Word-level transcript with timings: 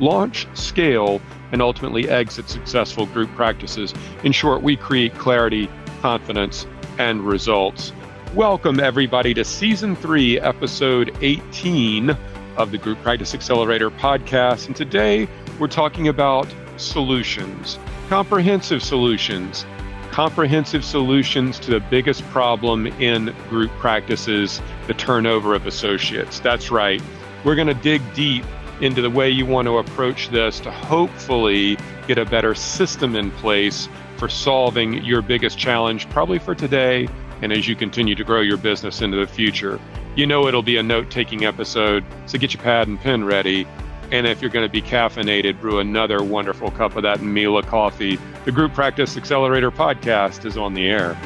launch, 0.00 0.46
scale, 0.54 1.20
and 1.52 1.62
ultimately 1.62 2.08
exit 2.08 2.48
successful 2.48 3.06
group 3.06 3.30
practices. 3.34 3.94
In 4.24 4.32
short, 4.32 4.62
we 4.62 4.76
create 4.76 5.14
clarity, 5.14 5.68
confidence, 6.00 6.66
and 6.98 7.22
results. 7.22 7.92
Welcome, 8.34 8.80
everybody, 8.80 9.32
to 9.34 9.44
season 9.44 9.96
three, 9.96 10.38
episode 10.40 11.16
18 11.22 12.16
of 12.56 12.70
the 12.70 12.78
Group 12.78 13.00
Practice 13.02 13.34
Accelerator 13.34 13.90
podcast. 13.90 14.66
And 14.66 14.76
today 14.76 15.28
we're 15.58 15.68
talking 15.68 16.08
about 16.08 16.46
solutions, 16.76 17.78
comprehensive 18.08 18.82
solutions, 18.82 19.64
comprehensive 20.10 20.84
solutions 20.84 21.58
to 21.60 21.70
the 21.70 21.80
biggest 21.80 22.22
problem 22.24 22.86
in 22.86 23.34
group 23.48 23.70
practices 23.78 24.60
the 24.86 24.94
turnover 24.94 25.54
of 25.54 25.66
associates. 25.66 26.40
That's 26.40 26.70
right. 26.70 27.00
We're 27.44 27.54
going 27.54 27.68
to 27.68 27.74
dig 27.74 28.02
deep 28.14 28.44
into 28.80 29.02
the 29.02 29.10
way 29.10 29.28
you 29.28 29.46
want 29.46 29.66
to 29.66 29.78
approach 29.78 30.28
this 30.28 30.60
to 30.60 30.70
hopefully 30.70 31.76
get 32.06 32.18
a 32.18 32.24
better 32.24 32.54
system 32.54 33.16
in 33.16 33.30
place 33.32 33.88
for 34.16 34.28
solving 34.28 35.04
your 35.04 35.22
biggest 35.22 35.58
challenge, 35.58 36.08
probably 36.10 36.38
for 36.38 36.54
today 36.54 37.08
and 37.42 37.52
as 37.52 37.68
you 37.68 37.76
continue 37.76 38.14
to 38.14 38.24
grow 38.24 38.40
your 38.40 38.56
business 38.56 39.00
into 39.00 39.16
the 39.16 39.26
future. 39.26 39.80
You 40.16 40.26
know 40.26 40.48
it'll 40.48 40.62
be 40.62 40.76
a 40.76 40.82
note 40.82 41.10
taking 41.10 41.44
episode, 41.44 42.04
so 42.26 42.38
get 42.38 42.52
your 42.52 42.62
pad 42.62 42.88
and 42.88 42.98
pen 42.98 43.24
ready. 43.24 43.66
And 44.10 44.26
if 44.26 44.40
you're 44.40 44.50
going 44.50 44.66
to 44.66 44.72
be 44.72 44.82
caffeinated, 44.82 45.60
brew 45.60 45.78
another 45.78 46.22
wonderful 46.22 46.70
cup 46.70 46.96
of 46.96 47.02
that 47.02 47.20
Mila 47.20 47.62
coffee. 47.62 48.18
The 48.44 48.52
Group 48.52 48.72
Practice 48.72 49.16
Accelerator 49.16 49.70
podcast 49.70 50.44
is 50.46 50.56
on 50.56 50.74
the 50.74 50.88
air. 50.88 51.16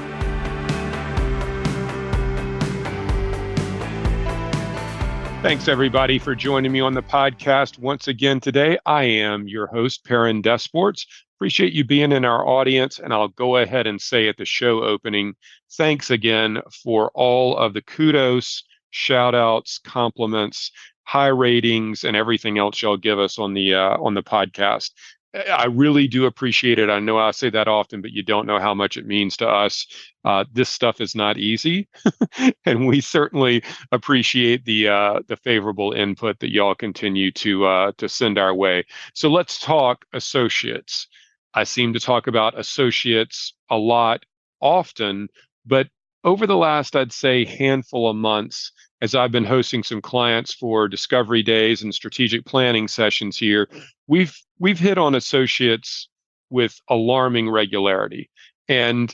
Thanks, 5.42 5.66
everybody, 5.66 6.20
for 6.20 6.36
joining 6.36 6.70
me 6.70 6.78
on 6.78 6.94
the 6.94 7.02
podcast 7.02 7.76
once 7.76 8.06
again 8.06 8.38
today. 8.38 8.78
I 8.86 9.02
am 9.02 9.48
your 9.48 9.66
host, 9.66 10.04
Perrin 10.04 10.40
Desports. 10.40 11.04
Appreciate 11.36 11.72
you 11.72 11.82
being 11.82 12.12
in 12.12 12.24
our 12.24 12.46
audience, 12.46 13.00
and 13.00 13.12
I'll 13.12 13.26
go 13.26 13.56
ahead 13.56 13.88
and 13.88 14.00
say 14.00 14.28
at 14.28 14.36
the 14.36 14.44
show 14.44 14.84
opening, 14.84 15.34
thanks 15.72 16.12
again 16.12 16.62
for 16.84 17.10
all 17.14 17.56
of 17.56 17.74
the 17.74 17.82
kudos, 17.82 18.62
shout 18.90 19.34
outs, 19.34 19.80
compliments, 19.80 20.70
high 21.02 21.26
ratings, 21.26 22.04
and 22.04 22.16
everything 22.16 22.56
else 22.56 22.80
y'all 22.80 22.96
give 22.96 23.18
us 23.18 23.36
on 23.36 23.52
the 23.52 23.74
uh, 23.74 23.96
on 23.98 24.14
the 24.14 24.22
podcast. 24.22 24.90
I 25.34 25.64
really 25.66 26.08
do 26.08 26.26
appreciate 26.26 26.78
it. 26.78 26.90
I 26.90 27.00
know 27.00 27.18
I 27.18 27.30
say 27.30 27.48
that 27.50 27.66
often, 27.66 28.02
but 28.02 28.12
you 28.12 28.22
don't 28.22 28.46
know 28.46 28.58
how 28.58 28.74
much 28.74 28.98
it 28.98 29.06
means 29.06 29.36
to 29.38 29.48
us. 29.48 29.86
Uh, 30.24 30.44
this 30.52 30.68
stuff 30.68 31.00
is 31.00 31.14
not 31.14 31.38
easy, 31.38 31.88
and 32.66 32.86
we 32.86 33.00
certainly 33.00 33.62
appreciate 33.92 34.64
the 34.66 34.88
uh, 34.88 35.20
the 35.28 35.36
favorable 35.36 35.92
input 35.92 36.38
that 36.40 36.52
y'all 36.52 36.74
continue 36.74 37.30
to 37.32 37.64
uh, 37.64 37.92
to 37.96 38.08
send 38.08 38.38
our 38.38 38.54
way. 38.54 38.84
So 39.14 39.30
let's 39.30 39.58
talk 39.58 40.04
associates. 40.12 41.08
I 41.54 41.64
seem 41.64 41.94
to 41.94 42.00
talk 42.00 42.26
about 42.26 42.58
associates 42.58 43.54
a 43.70 43.76
lot, 43.76 44.24
often, 44.60 45.28
but 45.64 45.88
over 46.24 46.46
the 46.46 46.56
last, 46.56 46.94
I'd 46.94 47.12
say, 47.12 47.44
handful 47.44 48.08
of 48.08 48.16
months, 48.16 48.72
as 49.02 49.16
I've 49.16 49.32
been 49.32 49.44
hosting 49.44 49.82
some 49.82 50.00
clients 50.00 50.54
for 50.54 50.86
discovery 50.86 51.42
days 51.42 51.82
and 51.82 51.92
strategic 51.92 52.46
planning 52.46 52.86
sessions 52.86 53.36
here, 53.36 53.68
we've 54.06 54.34
we've 54.60 54.78
hit 54.78 54.96
on 54.96 55.16
associates 55.16 56.08
with 56.50 56.80
alarming 56.88 57.50
regularity. 57.50 58.30
And 58.68 59.12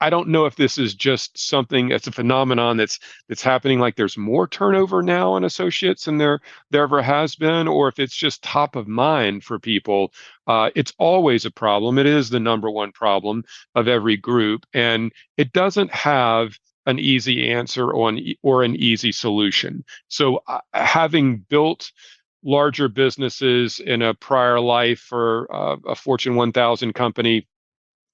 I, 0.00 0.10
don't 0.10 0.28
know 0.28 0.44
if 0.44 0.56
this 0.56 0.76
is 0.76 0.94
just 0.94 1.38
something 1.38 1.88
that's 1.88 2.06
a 2.06 2.12
phenomenon 2.12 2.76
that's 2.76 2.98
that's 3.28 3.42
happening 3.42 3.78
like 3.78 3.96
there's 3.96 4.18
more 4.18 4.46
turnover 4.46 5.02
now 5.02 5.36
in 5.36 5.44
associates 5.44 6.04
than 6.04 6.18
there 6.18 6.40
there 6.70 6.82
ever 6.82 7.00
has 7.00 7.36
been, 7.36 7.68
or 7.68 7.88
if 7.88 7.98
it's 7.98 8.16
just 8.16 8.42
top 8.42 8.76
of 8.76 8.88
mind 8.88 9.44
for 9.44 9.58
people. 9.58 10.12
Uh, 10.46 10.70
it's 10.74 10.92
always 10.98 11.46
a 11.46 11.50
problem. 11.50 11.98
It 11.98 12.06
is 12.06 12.28
the 12.28 12.40
number 12.40 12.70
one 12.70 12.92
problem 12.92 13.44
of 13.74 13.88
every 13.88 14.16
group, 14.16 14.66
and 14.74 15.12
it 15.38 15.52
doesn't 15.52 15.92
have 15.92 16.58
an 16.86 16.98
easy 16.98 17.50
answer 17.50 17.92
on 17.94 18.20
or 18.42 18.62
an 18.62 18.76
easy 18.76 19.12
solution. 19.12 19.84
So, 20.08 20.42
uh, 20.46 20.60
having 20.72 21.38
built 21.38 21.90
larger 22.42 22.88
businesses 22.88 23.80
in 23.80 24.02
a 24.02 24.14
prior 24.14 24.60
life 24.60 25.00
for 25.00 25.52
uh, 25.54 25.76
a 25.86 25.94
Fortune 25.94 26.36
1000 26.36 26.92
company, 26.92 27.48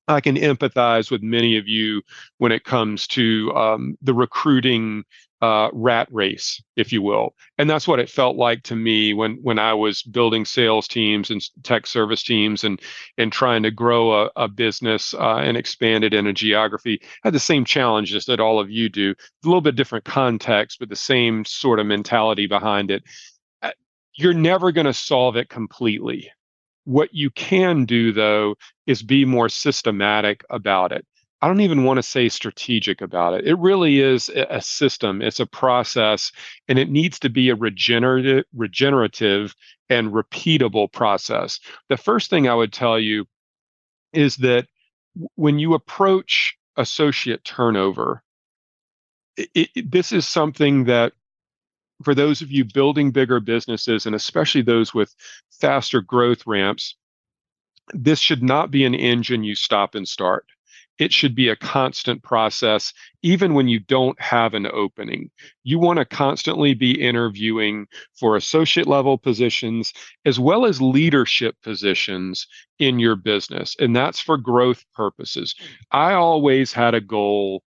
I 0.08 0.20
can 0.20 0.36
empathize 0.36 1.10
with 1.10 1.22
many 1.22 1.56
of 1.56 1.68
you 1.68 2.02
when 2.38 2.52
it 2.52 2.64
comes 2.64 3.06
to 3.08 3.52
um, 3.54 3.98
the 4.02 4.14
recruiting 4.14 5.04
uh, 5.42 5.70
rat 5.72 6.08
race, 6.10 6.62
if 6.76 6.92
you 6.92 7.02
will, 7.02 7.34
and 7.58 7.68
that's 7.68 7.88
what 7.88 7.98
it 7.98 8.10
felt 8.10 8.36
like 8.36 8.62
to 8.64 8.76
me 8.76 9.14
when 9.14 9.38
when 9.42 9.58
I 9.58 9.74
was 9.74 10.02
building 10.02 10.44
sales 10.44 10.86
teams 10.86 11.30
and 11.30 11.42
tech 11.62 11.86
service 11.86 12.22
teams 12.22 12.64
and 12.64 12.80
and 13.16 13.32
trying 13.32 13.62
to 13.62 13.70
grow 13.70 14.24
a, 14.24 14.30
a 14.36 14.48
business 14.48 15.14
uh, 15.14 15.36
and 15.36 15.56
expand 15.56 16.04
it 16.04 16.14
in 16.14 16.26
a 16.26 16.32
geography. 16.32 17.00
I 17.02 17.28
had 17.28 17.34
the 17.34 17.40
same 17.40 17.64
challenges 17.64 18.26
that 18.26 18.40
all 18.40 18.60
of 18.60 18.70
you 18.70 18.88
do, 18.88 19.12
a 19.12 19.46
little 19.48 19.60
bit 19.60 19.76
different 19.76 20.04
context, 20.04 20.78
but 20.78 20.88
the 20.88 20.96
same 20.96 21.44
sort 21.44 21.80
of 21.80 21.86
mentality 21.86 22.46
behind 22.46 22.90
it. 22.90 23.02
Uh, 23.62 23.72
you're 24.14 24.34
never 24.34 24.72
going 24.72 24.86
to 24.86 24.94
solve 24.94 25.36
it 25.36 25.48
completely. 25.48 26.30
What 26.84 27.14
you 27.14 27.30
can 27.30 27.84
do, 27.84 28.12
though, 28.12 28.56
is 28.86 29.02
be 29.02 29.24
more 29.24 29.48
systematic 29.48 30.44
about 30.50 30.92
it. 30.92 31.06
I 31.42 31.48
don't 31.48 31.62
even 31.62 31.84
want 31.84 31.96
to 31.96 32.02
say 32.02 32.28
strategic 32.28 33.00
about 33.00 33.34
it. 33.34 33.46
It 33.46 33.58
really 33.58 34.00
is 34.00 34.28
a 34.28 34.60
system, 34.60 35.22
it's 35.22 35.40
a 35.40 35.46
process, 35.46 36.32
and 36.68 36.78
it 36.78 36.90
needs 36.90 37.18
to 37.20 37.30
be 37.30 37.48
a 37.48 37.54
regenerative, 37.54 38.44
regenerative 38.54 39.54
and 39.88 40.12
repeatable 40.12 40.92
process. 40.92 41.58
The 41.88 41.96
first 41.96 42.28
thing 42.28 42.46
I 42.46 42.54
would 42.54 42.72
tell 42.72 42.98
you 42.98 43.26
is 44.12 44.36
that 44.36 44.66
when 45.34 45.58
you 45.58 45.74
approach 45.74 46.56
associate 46.76 47.42
turnover, 47.44 48.22
it, 49.36 49.70
it, 49.74 49.90
this 49.90 50.12
is 50.12 50.28
something 50.28 50.84
that 50.84 51.14
for 52.02 52.14
those 52.14 52.42
of 52.42 52.50
you 52.50 52.64
building 52.64 53.10
bigger 53.10 53.40
businesses 53.40 54.06
and 54.06 54.14
especially 54.14 54.62
those 54.62 54.94
with 54.94 55.14
faster 55.50 56.00
growth 56.00 56.46
ramps, 56.46 56.96
this 57.92 58.18
should 58.18 58.42
not 58.42 58.70
be 58.70 58.84
an 58.84 58.94
engine 58.94 59.42
you 59.42 59.54
stop 59.54 59.94
and 59.94 60.06
start. 60.06 60.46
It 61.00 61.14
should 61.14 61.34
be 61.34 61.48
a 61.48 61.56
constant 61.56 62.22
process, 62.22 62.92
even 63.22 63.54
when 63.54 63.68
you 63.68 63.80
don't 63.80 64.20
have 64.20 64.52
an 64.52 64.66
opening. 64.66 65.30
You 65.64 65.78
want 65.78 65.98
to 65.98 66.04
constantly 66.04 66.74
be 66.74 67.00
interviewing 67.00 67.86
for 68.18 68.36
associate 68.36 68.86
level 68.86 69.16
positions 69.16 69.94
as 70.26 70.38
well 70.38 70.66
as 70.66 70.82
leadership 70.82 71.56
positions 71.62 72.46
in 72.78 72.98
your 72.98 73.16
business. 73.16 73.74
And 73.80 73.96
that's 73.96 74.20
for 74.20 74.36
growth 74.36 74.84
purposes. 74.94 75.54
I 75.90 76.12
always 76.12 76.70
had 76.70 76.94
a 76.94 77.00
goal 77.00 77.62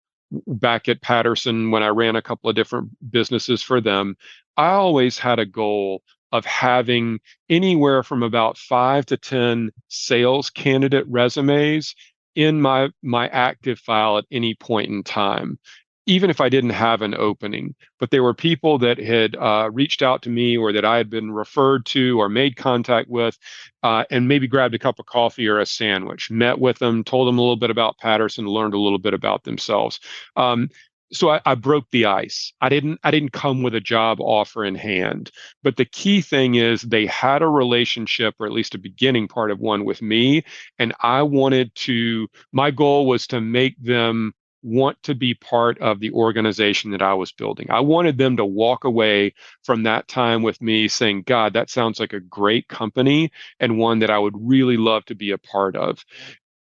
back 0.47 0.89
at 0.91 1.01
Patterson 1.01 1.71
when 1.71 1.83
I 1.83 1.89
ran 1.89 2.17
a 2.17 2.23
couple 2.23 2.51
of 2.51 2.57
different 2.57 2.91
businesses 3.11 3.63
for 3.63 3.81
them. 3.81 4.15
I 4.59 4.73
always 4.73 5.17
had 5.17 5.39
a 5.39 5.47
goal 5.47 6.03
of 6.33 6.45
having 6.47 7.21
anywhere 7.51 8.03
from 8.03 8.23
about 8.23 8.57
five 8.57 9.05
to 9.07 9.17
10 9.17 9.71
sales 9.89 10.49
candidate 10.51 11.05
resumes 11.09 11.95
in 12.35 12.61
my 12.61 12.91
my 13.03 13.29
active 13.29 13.79
file 13.79 14.19
at 14.19 14.25
any 14.31 14.55
point 14.55 14.91
in 14.91 15.03
time 15.03 15.59
even 16.07 16.31
if 16.31 16.41
i 16.41 16.49
didn't 16.49 16.71
have 16.71 17.03
an 17.03 17.15
opening. 17.15 17.75
But 18.01 18.11
there 18.11 18.23
were 18.23 18.35
people 18.35 18.79
that 18.79 18.99
had 18.99 19.37
uh, 19.37 19.71
reached 19.73 20.03
out 20.03 20.23
to 20.23 20.31
me 20.31 20.57
or 20.57 20.73
that 20.73 20.85
i 20.85 20.97
had 20.97 21.11
been 21.11 21.31
referred 21.31 21.87
to 21.87 22.21
or 22.21 22.29
made 22.29 22.57
contact 22.57 23.09
with 23.09 23.39
uh, 23.83 24.05
and 24.11 24.29
maybe 24.29 24.49
grabbed 24.49 24.75
a 24.75 24.79
cup 24.79 24.99
of 24.99 25.07
coffee 25.07 25.47
or 25.47 25.61
a 25.61 25.67
sandwich 25.67 26.31
met 26.31 26.59
with 26.59 26.79
them 26.79 27.05
told 27.05 27.29
them 27.29 27.39
a 27.39 27.41
little 27.41 27.57
bit 27.57 27.71
about 27.71 27.99
patterson 27.99 28.47
learned 28.47 28.75
a 28.75 28.81
little 28.81 28.99
bit 28.99 29.15
about 29.15 29.45
themselves. 29.45 30.01
Um, 30.37 30.69
so 31.13 31.31
I, 31.31 31.41
I, 31.45 31.55
broke 31.55 31.91
the 31.91 32.07
ice. 32.07 32.53
I 32.61 32.69
didn't 32.69 32.99
I 33.05 33.11
didn't 33.11 33.33
come 33.33 33.63
with 33.63 33.75
a 33.75 33.81
job 33.81 34.21
offer 34.21 34.65
in 34.65 34.75
hand. 34.75 35.31
But 35.63 35.77
the 35.77 35.85
key 35.85 36.21
thing 36.21 36.55
is 36.55 36.83
they 36.83 37.07
had 37.07 37.43
a 37.43 37.49
relationship, 37.49 38.35
or 38.39 38.47
at 38.47 38.53
least 38.53 38.75
a 38.75 38.79
beginning 38.79 39.29
part 39.29 39.51
of 39.51 39.61
one 39.61 39.85
with 39.85 40.03
me. 40.03 40.45
And 40.79 40.95
I 41.01 41.23
wanted 41.23 41.75
to, 41.77 42.29
my 42.53 42.71
goal 42.71 43.07
was 43.07 43.27
to 43.29 43.41
make 43.41 43.77
them 43.83 44.33
want 44.63 45.03
to 45.03 45.15
be 45.15 45.35
part 45.35 45.79
of 45.81 46.01
the 46.01 46.13
organization 46.13 46.93
that 46.93 47.03
I 47.03 47.15
was 47.15 47.33
building. 47.33 47.67
I 47.71 47.81
wanted 47.81 48.17
them 48.17 48.37
to 48.37 48.45
walk 48.45 48.85
away 48.85 49.35
from 49.65 49.83
that 49.83 50.09
time 50.09 50.43
with 50.43 50.63
me 50.63 50.89
saying, 50.89 51.23
God, 51.23 51.53
that 51.55 51.69
sounds 51.69 51.99
like 51.99 52.13
a 52.13 52.21
great 52.21 52.69
company 52.69 53.33
and 53.59 53.79
one 53.79 53.99
that 53.99 54.11
I 54.11 54.19
would 54.19 54.37
really 54.39 54.77
love 54.77 55.05
to 55.07 55.15
be 55.15 55.33
a 55.33 55.39
part 55.39 55.77
of. 55.77 56.05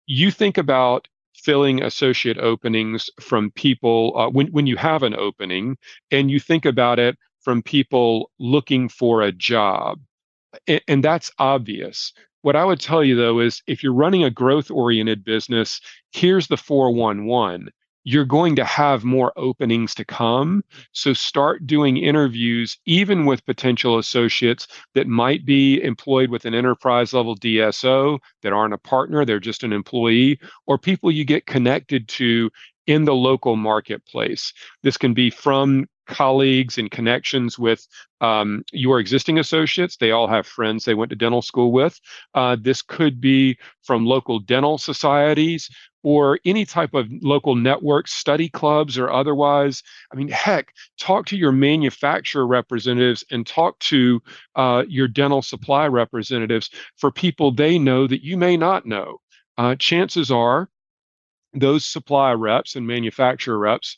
You 0.07 0.30
think 0.30 0.57
about 0.57 1.07
filling 1.36 1.84
associate 1.84 2.38
openings 2.38 3.10
from 3.20 3.52
people 3.52 4.14
uh, 4.18 4.30
when, 4.30 4.48
when 4.48 4.68
you 4.68 4.78
have 4.78 5.04
an 5.04 5.16
opening 5.16 5.78
and 6.12 6.32
you 6.32 6.40
think 6.40 6.66
about 6.66 7.00
it 7.00 7.18
from 7.42 7.62
people 7.62 8.32
looking 8.40 8.90
for 8.90 9.22
a 9.22 9.32
job. 9.32 10.00
And, 10.68 10.82
and 10.88 11.04
that's 11.04 11.32
obvious. 11.38 12.14
What 12.42 12.56
I 12.56 12.64
would 12.64 12.80
tell 12.80 13.04
you 13.04 13.16
though 13.16 13.40
is 13.40 13.62
if 13.68 13.84
you're 13.84 13.94
running 13.94 14.24
a 14.24 14.30
growth 14.30 14.72
oriented 14.72 15.24
business, 15.24 15.82
here's 16.12 16.48
the 16.48 16.58
411 16.58 17.70
you're 18.06 18.24
going 18.24 18.56
to 18.56 18.63
have 18.63 19.04
more 19.04 19.34
openings 19.36 19.94
to 19.96 20.06
come. 20.06 20.63
So 20.94 21.12
start 21.12 21.68
doing 21.68 21.98
interviews, 21.98 22.78
even 22.86 23.25
with 23.25 23.46
potential 23.46 23.98
associates 23.98 24.68
that 24.94 25.07
might 25.07 25.44
be 25.44 25.81
employed 25.84 26.30
with 26.30 26.46
an 26.46 26.54
enterprise 26.54 27.13
level 27.13 27.36
DSO 27.36 28.19
that 28.44 28.54
aren't 28.54 28.75
a 28.75 28.78
partner, 28.78 29.25
they're 29.25 29.40
just 29.40 29.63
an 29.63 29.74
employee, 29.74 30.40
or 30.68 30.78
people 30.78 31.12
you 31.12 31.25
get 31.25 31.48
connected 31.48 32.07
to 32.07 32.52
in 32.86 33.06
the 33.06 33.16
local 33.16 33.56
marketplace. 33.56 34.54
This 34.84 34.98
can 34.98 35.16
be 35.16 35.31
from 35.31 35.88
colleagues 36.06 36.78
and 36.78 36.92
connections 36.92 37.58
with 37.58 37.88
um, 38.22 38.63
your 38.72 39.00
existing 39.00 39.40
associates. 39.40 39.98
They 39.98 40.12
all 40.12 40.28
have 40.28 40.46
friends 40.46 40.86
they 40.86 40.94
went 40.94 41.10
to 41.10 41.16
dental 41.16 41.42
school 41.42 41.72
with. 41.72 42.00
Uh, 42.36 42.58
this 42.60 42.84
could 42.84 43.19
be 43.19 43.58
from 43.84 44.06
local 44.06 44.40
dental 44.40 44.78
societies 44.78 45.69
or 46.06 46.40
any 46.46 46.66
type 46.66 46.94
of 46.94 47.07
local 47.24 47.56
network, 47.56 48.07
study 48.07 48.48
clubs, 48.48 48.96
or 48.96 49.10
otherwise. 49.10 49.81
I 50.13 50.16
mean, 50.16 50.28
heck, 50.28 50.72
talk 51.00 51.25
to 51.25 51.36
your 51.36 51.52
manufacturer 51.52 52.46
representatives 52.46 53.25
and 53.31 53.46
talk 53.46 53.80
to 53.80 54.22
uh, 54.56 54.84
your 54.88 55.07
dental 55.07 55.42
supply 55.42 55.88
representatives 55.88 56.69
for 56.96 57.10
people 57.10 57.52
they 57.52 57.80
know 57.80 58.06
that 58.06 58.24
you 58.24 58.38
may 58.38 58.56
not 58.56 58.86
know. 58.86 59.18
Uh, 59.57 59.74
chances 59.78 60.30
are 60.30 60.69
those 61.56 61.84
supply 61.84 62.34
reps 62.34 62.75
and 62.75 62.86
manufacturer 62.86 63.58
reps 63.58 63.98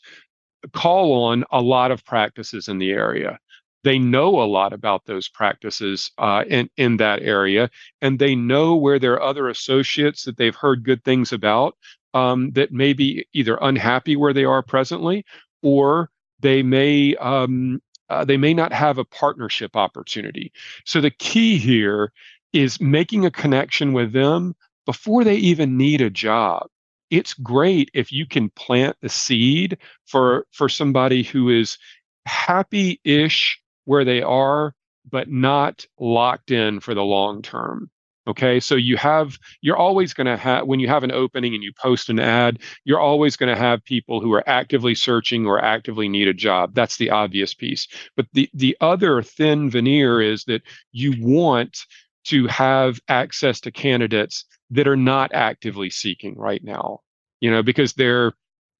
call 0.72 1.24
on 1.24 1.44
a 1.50 1.60
lot 1.60 1.90
of 1.90 2.06
practices 2.06 2.68
in 2.68 2.78
the 2.78 2.90
area. 2.90 3.38
They 3.84 3.98
know 3.98 4.40
a 4.40 4.44
lot 4.44 4.72
about 4.72 5.06
those 5.06 5.28
practices 5.28 6.10
uh, 6.18 6.44
in, 6.48 6.68
in 6.76 6.96
that 6.96 7.22
area, 7.22 7.70
and 8.00 8.18
they 8.18 8.34
know 8.34 8.74
where 8.74 8.98
there 8.98 9.14
are 9.14 9.22
other 9.22 9.48
associates 9.48 10.24
that 10.24 10.36
they've 10.36 10.54
heard 10.54 10.84
good 10.84 11.04
things 11.04 11.32
about 11.32 11.76
um, 12.18 12.50
that 12.52 12.72
may 12.72 12.92
be 12.92 13.26
either 13.32 13.58
unhappy 13.60 14.16
where 14.16 14.32
they 14.32 14.44
are 14.44 14.62
presently, 14.62 15.24
or 15.62 16.10
they 16.40 16.62
may 16.62 17.14
um, 17.16 17.80
uh, 18.10 18.24
they 18.24 18.36
may 18.36 18.54
not 18.54 18.72
have 18.72 18.98
a 18.98 19.04
partnership 19.04 19.76
opportunity. 19.76 20.52
So 20.84 21.00
the 21.00 21.10
key 21.10 21.58
here 21.58 22.12
is 22.52 22.80
making 22.80 23.26
a 23.26 23.30
connection 23.30 23.92
with 23.92 24.12
them 24.12 24.54
before 24.86 25.24
they 25.24 25.36
even 25.36 25.76
need 25.76 26.00
a 26.00 26.10
job 26.10 26.68
it's 27.10 27.34
great 27.34 27.90
if 27.94 28.12
you 28.12 28.26
can 28.26 28.50
plant 28.50 28.96
the 29.00 29.08
seed 29.08 29.78
for 30.06 30.46
for 30.52 30.68
somebody 30.68 31.22
who 31.22 31.48
is 31.48 31.78
happy-ish 32.26 33.60
where 33.84 34.04
they 34.04 34.22
are 34.22 34.74
but 35.10 35.30
not 35.30 35.86
locked 35.98 36.50
in 36.50 36.80
for 36.80 36.94
the 36.94 37.02
long 37.02 37.40
term 37.40 37.90
okay? 38.28 38.60
So 38.60 38.76
you 38.76 38.96
have 38.96 39.38
you're 39.62 39.76
always 39.76 40.14
going 40.14 40.26
to 40.26 40.36
have 40.36 40.66
when 40.66 40.80
you 40.80 40.88
have 40.88 41.04
an 41.04 41.12
opening 41.12 41.54
and 41.54 41.62
you 41.62 41.72
post 41.80 42.10
an 42.10 42.20
ad 42.20 42.60
you're 42.84 43.00
always 43.00 43.36
going 43.36 43.54
to 43.54 43.60
have 43.60 43.84
people 43.84 44.20
who 44.20 44.32
are 44.32 44.48
actively 44.48 44.94
searching 44.94 45.46
or 45.46 45.62
actively 45.64 46.08
need 46.08 46.28
a 46.28 46.34
job. 46.34 46.74
That's 46.74 46.98
the 46.98 47.10
obvious 47.10 47.54
piece. 47.54 47.88
But 48.16 48.26
the 48.32 48.48
the 48.54 48.76
other 48.80 49.22
thin 49.22 49.70
veneer 49.70 50.20
is 50.20 50.44
that 50.44 50.62
you 50.92 51.14
want 51.20 51.78
to 52.24 52.46
have 52.48 53.00
access 53.08 53.60
to 53.60 53.70
candidates 53.72 54.44
that 54.70 54.88
are 54.88 54.96
not 54.96 55.32
actively 55.32 55.90
seeking 55.90 56.36
right 56.36 56.62
now 56.62 57.00
you 57.40 57.50
know 57.50 57.62
because 57.62 57.94
they're 57.94 58.32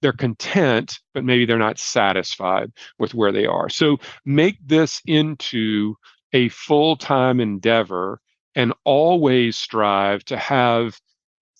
they're 0.03 0.13
content 0.13 0.99
but 1.15 1.25
maybe 1.25 1.45
they're 1.45 1.59
not 1.59 1.79
satisfied 1.79 2.71
with 2.99 3.15
where 3.15 3.33
they 3.33 3.47
are. 3.47 3.69
So 3.69 3.99
make 4.25 4.57
this 4.65 5.01
into 5.07 5.97
a 6.33 6.49
full-time 6.51 7.41
endeavor 7.41 8.21
and 8.59 8.75
always 8.85 9.57
strive 9.57 10.23
to 10.25 10.37
have 10.37 11.01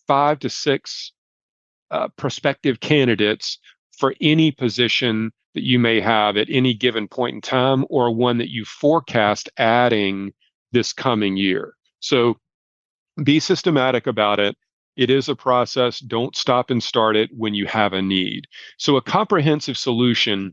five 0.07 0.39
to 0.41 0.51
six 0.51 1.13
uh, 1.91 2.09
prospective 2.17 2.81
candidates 2.81 3.59
for 3.97 4.15
any 4.21 4.51
position 4.51 5.31
that 5.55 5.65
you 5.65 5.79
may 5.79 6.01
have 6.01 6.37
at 6.37 6.49
any 6.51 6.75
given 6.75 7.09
point 7.09 7.35
in 7.35 7.41
time 7.41 7.87
or 7.89 8.15
one 8.15 8.37
that 8.37 8.51
you 8.51 8.67
forecast 8.67 9.49
adding 9.57 10.33
this 10.73 10.93
coming 10.93 11.39
year 11.39 11.73
so 12.01 12.37
be 13.25 13.41
systematic 13.41 14.07
about 14.07 14.39
it 14.39 14.55
it 14.99 15.11
is 15.11 15.29
a 15.29 15.37
process. 15.37 16.01
Don't 16.01 16.35
stop 16.35 16.71
and 16.71 16.83
start 16.83 17.15
it 17.15 17.31
when 17.33 17.55
you 17.55 17.67
have 17.67 17.93
a 17.93 18.03
need. 18.03 18.49
So 18.79 18.97
a 18.97 19.03
comprehensive 19.03 19.79
solution 19.79 20.53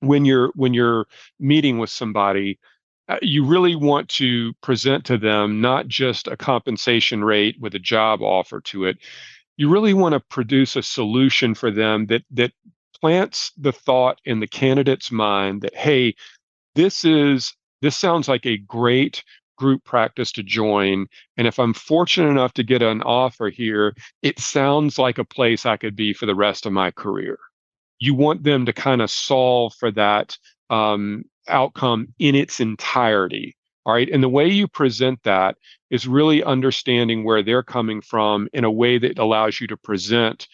when 0.00 0.24
you're 0.24 0.50
when 0.54 0.72
you're 0.72 1.06
meeting 1.38 1.78
with 1.78 1.90
somebody 1.90 2.58
you 3.22 3.44
really 3.44 3.74
want 3.74 4.08
to 4.08 4.52
present 4.62 5.04
to 5.04 5.16
them 5.16 5.60
not 5.60 5.88
just 5.88 6.28
a 6.28 6.36
compensation 6.36 7.24
rate 7.24 7.56
with 7.60 7.74
a 7.74 7.78
job 7.78 8.22
offer 8.22 8.60
to 8.60 8.84
it 8.84 8.98
you 9.56 9.68
really 9.68 9.94
want 9.94 10.12
to 10.12 10.20
produce 10.20 10.76
a 10.76 10.82
solution 10.82 11.54
for 11.54 11.70
them 11.70 12.06
that 12.06 12.22
that 12.30 12.52
plants 13.00 13.52
the 13.56 13.72
thought 13.72 14.18
in 14.24 14.40
the 14.40 14.46
candidate's 14.46 15.10
mind 15.10 15.62
that 15.62 15.74
hey 15.74 16.14
this 16.74 17.04
is 17.04 17.54
this 17.80 17.96
sounds 17.96 18.28
like 18.28 18.44
a 18.44 18.56
great 18.56 19.22
group 19.58 19.84
practice 19.84 20.32
to 20.32 20.42
join. 20.42 21.06
And 21.36 21.46
if 21.46 21.58
I'm 21.58 21.74
fortunate 21.74 22.30
enough 22.30 22.54
to 22.54 22.62
get 22.62 22.80
an 22.80 23.02
offer 23.02 23.50
here, 23.50 23.94
it 24.22 24.38
sounds 24.38 24.98
like 24.98 25.18
a 25.18 25.24
place 25.24 25.66
I 25.66 25.76
could 25.76 25.96
be 25.96 26.14
for 26.14 26.26
the 26.26 26.34
rest 26.34 26.64
of 26.64 26.72
my 26.72 26.90
career. 26.92 27.38
You 27.98 28.14
want 28.14 28.44
them 28.44 28.64
to 28.66 28.72
kind 28.72 29.02
of 29.02 29.10
solve 29.10 29.74
for 29.74 29.90
that 29.92 30.38
um, 30.70 31.24
outcome 31.48 32.08
in 32.18 32.34
its 32.34 32.60
entirety. 32.60 33.56
All 33.86 33.94
right. 33.94 34.08
And 34.10 34.22
the 34.22 34.28
way 34.28 34.46
you 34.46 34.68
present 34.68 35.22
that 35.22 35.56
is 35.90 36.06
really 36.06 36.44
understanding 36.44 37.24
where 37.24 37.42
they're 37.42 37.62
coming 37.62 38.02
from 38.02 38.48
in 38.52 38.64
a 38.64 38.70
way 38.70 38.98
that 38.98 39.18
allows 39.18 39.60
you 39.60 39.66
to 39.68 39.76
present 39.78 40.46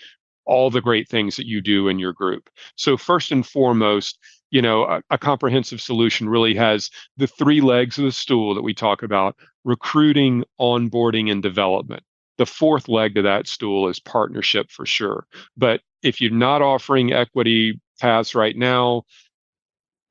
all 0.47 0.71
the 0.71 0.81
great 0.81 1.09
things 1.09 1.37
that 1.37 1.47
you 1.47 1.61
do 1.61 1.89
in 1.89 1.99
your 1.99 2.13
group. 2.13 2.49
So, 2.77 2.97
first 2.97 3.33
and 3.33 3.47
foremost, 3.47 4.19
you 4.51 4.63
know, 4.63 4.85
a, 4.85 5.03
a, 5.11 5.19
comprehensive 5.19 5.81
solution 5.81 6.29
really 6.29 6.55
has 6.55 6.91
the 7.17 7.27
three 7.27 7.61
legs 7.61 7.99
of 7.99 8.05
the 8.05 8.13
stool 8.13 8.55
that 8.55 8.63
we 8.63 8.75
talk 8.75 9.03
about 9.03 9.37
recruiting, 9.65 10.45
onboarding, 10.61 11.31
and 11.31 11.43
development. 11.43 12.03
The 12.39 12.47
fourth 12.47 12.89
leg 12.89 13.15
to 13.15 13.23
that 13.23 13.49
stool 13.49 13.89
is 13.89 13.99
partnership 13.99 14.71
for 14.71 14.87
sure. 14.87 15.27
But 15.57 15.81
if 16.03 16.21
you're 16.21 16.31
not 16.31 16.63
offering 16.63 17.13
equity 17.13 17.81
paths 18.01 18.35
right 18.35 18.57
now, 18.57 19.05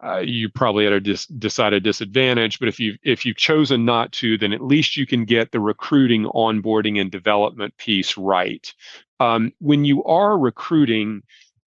uh, 0.04 0.20
you 0.20 0.50
probably 0.50 0.86
at 0.86 0.94
a 0.94 1.00
dis- 1.00 1.28
decided 1.28 1.84
disadvantage. 1.84 2.60
But 2.60 2.68
if 2.68 2.80
you 2.80 2.98
if 3.04 3.26
you've 3.26 3.38
chosen 3.38 3.86
not 3.86 4.12
to, 4.14 4.38
then 4.38 4.54
at 4.54 4.62
least 4.62 4.98
you 4.98 5.06
can 5.06 5.26
get 5.26 5.52
the 5.52 5.60
recruiting, 5.60 6.26
onboarding, 6.26 7.00
and 7.00 7.12
development 7.12 7.76
piece 7.78 8.18
right. 8.18 8.74
Um, 9.20 9.54
when 9.60 9.86
you 9.86 10.04
are 10.04 10.38
recruiting, 10.38 11.24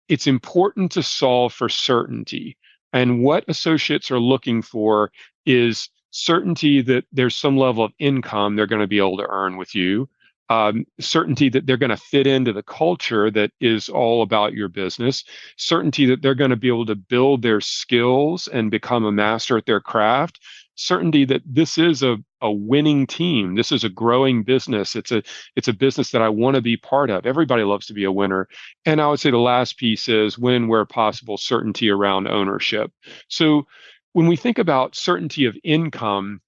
it's 0.08 0.26
important 0.26 0.92
to 0.92 1.02
solve 1.02 1.52
for 1.52 1.68
certainty. 1.68 2.56
And 2.92 3.22
what 3.22 3.44
associates 3.48 4.10
are 4.10 4.20
looking 4.20 4.62
for 4.62 5.12
is 5.46 5.88
certainty 6.10 6.80
that 6.80 7.04
there's 7.12 7.34
some 7.34 7.56
level 7.56 7.84
of 7.84 7.92
income 7.98 8.54
they're 8.54 8.66
going 8.66 8.80
to 8.80 8.86
be 8.86 8.98
able 8.98 9.16
to 9.16 9.26
earn 9.28 9.56
with 9.56 9.74
you, 9.74 10.08
um, 10.50 10.84
certainty 11.00 11.48
that 11.48 11.66
they're 11.66 11.76
going 11.76 11.90
to 11.90 11.96
fit 11.96 12.26
into 12.26 12.52
the 12.52 12.62
culture 12.62 13.30
that 13.30 13.50
is 13.60 13.88
all 13.88 14.22
about 14.22 14.52
your 14.52 14.68
business, 14.68 15.24
certainty 15.56 16.06
that 16.06 16.22
they're 16.22 16.34
going 16.34 16.50
to 16.50 16.56
be 16.56 16.68
able 16.68 16.86
to 16.86 16.94
build 16.94 17.42
their 17.42 17.60
skills 17.60 18.46
and 18.48 18.70
become 18.70 19.04
a 19.04 19.12
master 19.12 19.56
at 19.56 19.66
their 19.66 19.80
craft, 19.80 20.40
certainty 20.74 21.24
that 21.24 21.42
this 21.46 21.78
is 21.78 22.02
a, 22.02 22.18
a 22.40 22.50
winning 22.50 23.06
team. 23.06 23.54
This 23.54 23.72
is 23.72 23.84
a 23.84 23.88
growing 23.88 24.42
business. 24.42 24.96
It's 24.96 25.12
a 25.12 25.22
it's 25.56 25.68
a 25.68 25.72
business 25.72 26.10
that 26.10 26.22
i 26.22 26.28
want 26.28 26.56
to 26.56 26.62
be 26.62 26.76
part 26.76 27.10
of. 27.10 27.26
Everybody 27.26 27.62
loves 27.62 27.86
to 27.86 27.94
be 27.94 28.04
a 28.04 28.12
winner. 28.12 28.48
And 28.84 29.00
i 29.00 29.08
would 29.08 29.20
say 29.20 29.30
the 29.30 29.38
last 29.38 29.78
piece 29.78 30.08
is 30.08 30.38
when 30.38 30.68
where 30.68 30.84
possible 30.84 31.36
certainty 31.36 31.88
around 31.90 32.28
ownership. 32.28 32.90
So 33.28 33.66
when 34.12 34.26
we 34.26 34.36
think 34.36 34.58
about 34.58 34.94
certainty 34.96 35.46
of 35.46 35.56
income 35.64 36.40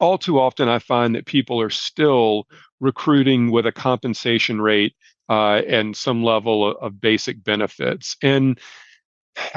all 0.00 0.18
too 0.18 0.40
often 0.40 0.68
i 0.68 0.78
find 0.78 1.14
that 1.14 1.24
people 1.24 1.60
are 1.60 1.70
still 1.70 2.46
recruiting 2.84 3.50
with 3.50 3.66
a 3.66 3.72
compensation 3.72 4.60
rate 4.60 4.94
uh, 5.28 5.62
and 5.66 5.96
some 5.96 6.22
level 6.22 6.70
of, 6.70 6.76
of 6.76 7.00
basic 7.00 7.42
benefits 7.42 8.16
and 8.22 8.60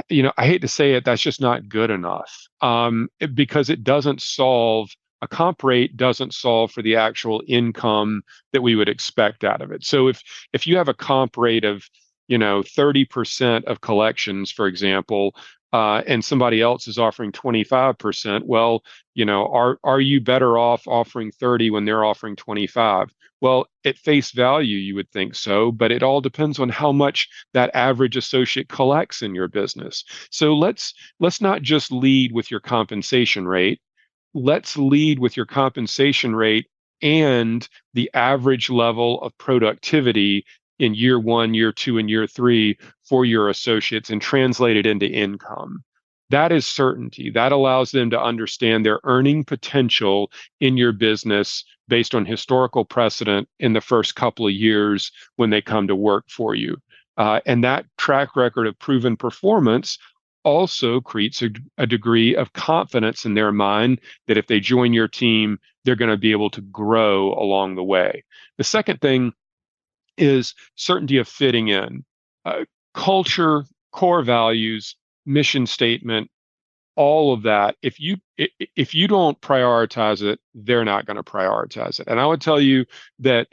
you 0.10 0.24
know, 0.24 0.32
I 0.38 0.48
hate 0.48 0.62
to 0.62 0.68
say 0.68 0.94
it, 0.94 1.06
that's 1.06 1.22
just 1.22 1.40
not 1.40 1.70
good 1.70 1.92
enough 1.92 2.48
um, 2.62 3.10
because 3.34 3.70
it 3.70 3.84
doesn't 3.84 4.22
solve 4.22 4.90
a 5.22 5.28
comp 5.28 5.64
rate 5.64 5.98
doesn't 5.98 6.34
solve 6.34 6.72
for 6.72 6.82
the 6.82 6.96
actual 6.96 7.42
income 7.48 8.22
that 8.54 8.62
we 8.62 8.76
would 8.76 8.90
expect 8.90 9.44
out 9.44 9.62
of 9.62 9.72
it. 9.72 9.84
So 9.84 10.08
if 10.08 10.22
if 10.54 10.68
you 10.68 10.78
have 10.78 10.90
a 10.90 10.94
comp 10.94 11.38
rate 11.38 11.66
of 11.66 11.84
you 12.28 12.38
know 12.38 12.62
30% 12.62 13.64
of 13.66 13.82
collections 13.82 14.52
for 14.52 14.68
example 14.68 15.36
uh, 15.78 16.02
and 16.08 16.26
somebody 16.26 16.60
else 16.60 16.88
is 16.88 16.98
offering 16.98 17.32
25%, 17.32 18.42
well, 18.46 18.84
you 19.14 19.24
know, 19.24 19.46
are 19.46 19.78
are 19.84 20.02
you 20.02 20.20
better 20.20 20.58
off 20.58 20.88
offering 20.88 21.30
30 21.30 21.70
when 21.70 21.86
they're 21.86 22.04
offering 22.04 22.36
25? 22.36 23.14
Well, 23.42 23.68
at 23.86 23.96
face 24.00 24.32
value, 24.32 24.78
you 24.78 24.96
would 24.96 25.12
think 25.12 25.36
so, 25.36 25.72
but 25.72 25.92
it 25.92 26.02
all 26.02 26.20
depends 26.20 26.58
on 26.58 26.70
how 26.70 26.92
much 26.92 27.30
that 27.54 27.70
average 27.76 28.18
associate 28.18 28.70
collects 28.70 29.22
in 29.22 29.36
your 29.36 29.48
business. 29.48 30.04
So 30.32 30.56
let's 30.56 30.96
let's 31.20 31.42
not 31.42 31.62
just 31.62 31.92
lead 31.92 32.32
with 32.32 32.50
your 32.50 32.60
compensation 32.60 33.48
rate. 33.48 33.80
Let's 34.34 34.78
lead 34.78 35.20
with 35.20 35.38
your 35.38 35.46
compensation 35.46 36.36
rate 36.36 36.66
and 37.04 37.68
the 37.94 38.10
average 38.16 38.72
level 38.72 39.22
of 39.22 39.38
productivity 39.38 40.44
in 40.80 40.94
year 40.94 41.20
one, 41.20 41.54
year 41.54 41.72
two, 41.72 41.98
and 41.98 42.10
year 42.10 42.28
three 42.28 42.78
for 43.04 43.26
your 43.26 43.50
associates 43.50 44.10
and 44.10 44.22
translate 44.22 44.78
it 44.78 44.86
into 44.86 45.08
income. 45.08 45.84
That 46.30 46.52
is 46.52 46.68
certainty. 46.68 47.30
That 47.30 47.52
allows 47.52 47.92
them 47.92 48.10
to 48.10 48.22
understand 48.22 48.86
their 48.86 49.00
earning 49.04 49.46
potential 49.46 50.30
in 50.60 50.76
your 50.76 50.92
business 50.92 51.64
based 51.88 52.14
on 52.14 52.26
historical 52.26 52.84
precedent 52.84 53.48
in 53.60 53.74
the 53.74 53.82
first 53.82 54.16
couple 54.16 54.46
of 54.46 54.54
years 54.54 55.12
when 55.38 55.52
they 55.52 55.62
come 55.62 55.88
to 55.88 55.96
work 55.96 56.26
for 56.30 56.54
you. 56.54 56.78
Uh, 57.16 57.40
and 57.46 57.64
that 57.64 57.86
track 57.98 58.36
record 58.36 58.68
of 58.68 58.78
proven 58.78 59.16
performance 59.16 59.98
also 60.44 61.02
creates 61.02 61.42
a, 61.42 61.50
a, 61.78 61.88
degree 61.88 62.36
of 62.36 62.54
confidence 62.54 63.26
in 63.26 63.34
their 63.34 63.52
mind 63.52 64.00
that 64.28 64.38
if 64.38 64.48
they 64.48 64.60
join 64.60 64.94
your 64.94 65.08
team, 65.08 65.60
they're 65.84 65.96
going 65.96 66.12
to 66.12 66.18
be 66.18 66.32
able 66.32 66.50
to 66.50 66.62
grow 66.62 67.34
along 67.34 67.76
the 67.76 67.84
way. 67.84 68.24
The 68.58 68.64
second 68.64 69.02
thing 69.02 69.34
is 70.18 70.56
certainty 70.76 71.18
of 71.18 71.28
fitting 71.28 71.68
in. 71.70 72.04
Uh, 72.46 72.66
culture, 72.94 73.66
core 73.92 74.24
values, 74.24 74.96
mission 75.26 75.68
statement, 75.68 76.30
all 76.96 77.34
of 77.34 77.44
that. 77.44 77.76
If 77.82 78.00
you 78.00 78.18
if 78.38 78.94
you 78.94 79.08
don't 79.08 79.40
prioritize 79.40 80.22
it, 80.24 80.40
they're 80.54 80.86
not 80.86 81.06
going 81.06 81.18
to 81.18 81.24
prioritize 81.24 82.00
it. 82.00 82.08
And 82.08 82.20
I 82.20 82.26
would 82.26 82.42
tell 82.42 82.60
you 82.60 82.86
that 83.20 83.48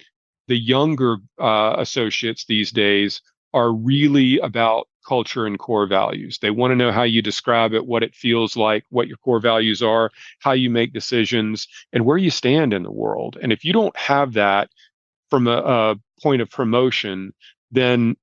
the 0.48 0.56
younger 0.56 1.18
uh, 1.38 1.76
associates 1.78 2.44
these 2.46 2.70
days 2.70 3.20
are 3.52 3.72
really 3.72 4.38
about 4.40 4.88
culture 5.06 5.46
and 5.46 5.58
core 5.58 5.86
values. 5.86 6.38
They 6.38 6.50
want 6.50 6.72
to 6.72 6.76
know 6.76 6.90
how 6.90 7.02
you 7.02 7.22
describe 7.22 7.74
it, 7.74 7.86
what 7.86 8.02
it 8.02 8.14
feels 8.14 8.56
like, 8.56 8.84
what 8.88 9.06
your 9.06 9.18
core 9.18 9.40
values 9.40 9.82
are, 9.82 10.10
how 10.40 10.52
you 10.52 10.70
make 10.70 10.92
decisions, 10.92 11.68
and 11.92 12.04
where 12.04 12.16
you 12.16 12.30
stand 12.30 12.72
in 12.72 12.82
the 12.82 12.90
world. 12.90 13.38
And 13.40 13.52
if 13.52 13.64
you 13.64 13.72
don't 13.72 13.96
have 13.96 14.32
that 14.32 14.70
from 15.30 15.46
a, 15.46 15.56
a 15.56 15.96
point 16.24 16.42
of 16.42 16.50
promotion, 16.50 17.32
then 17.70 18.16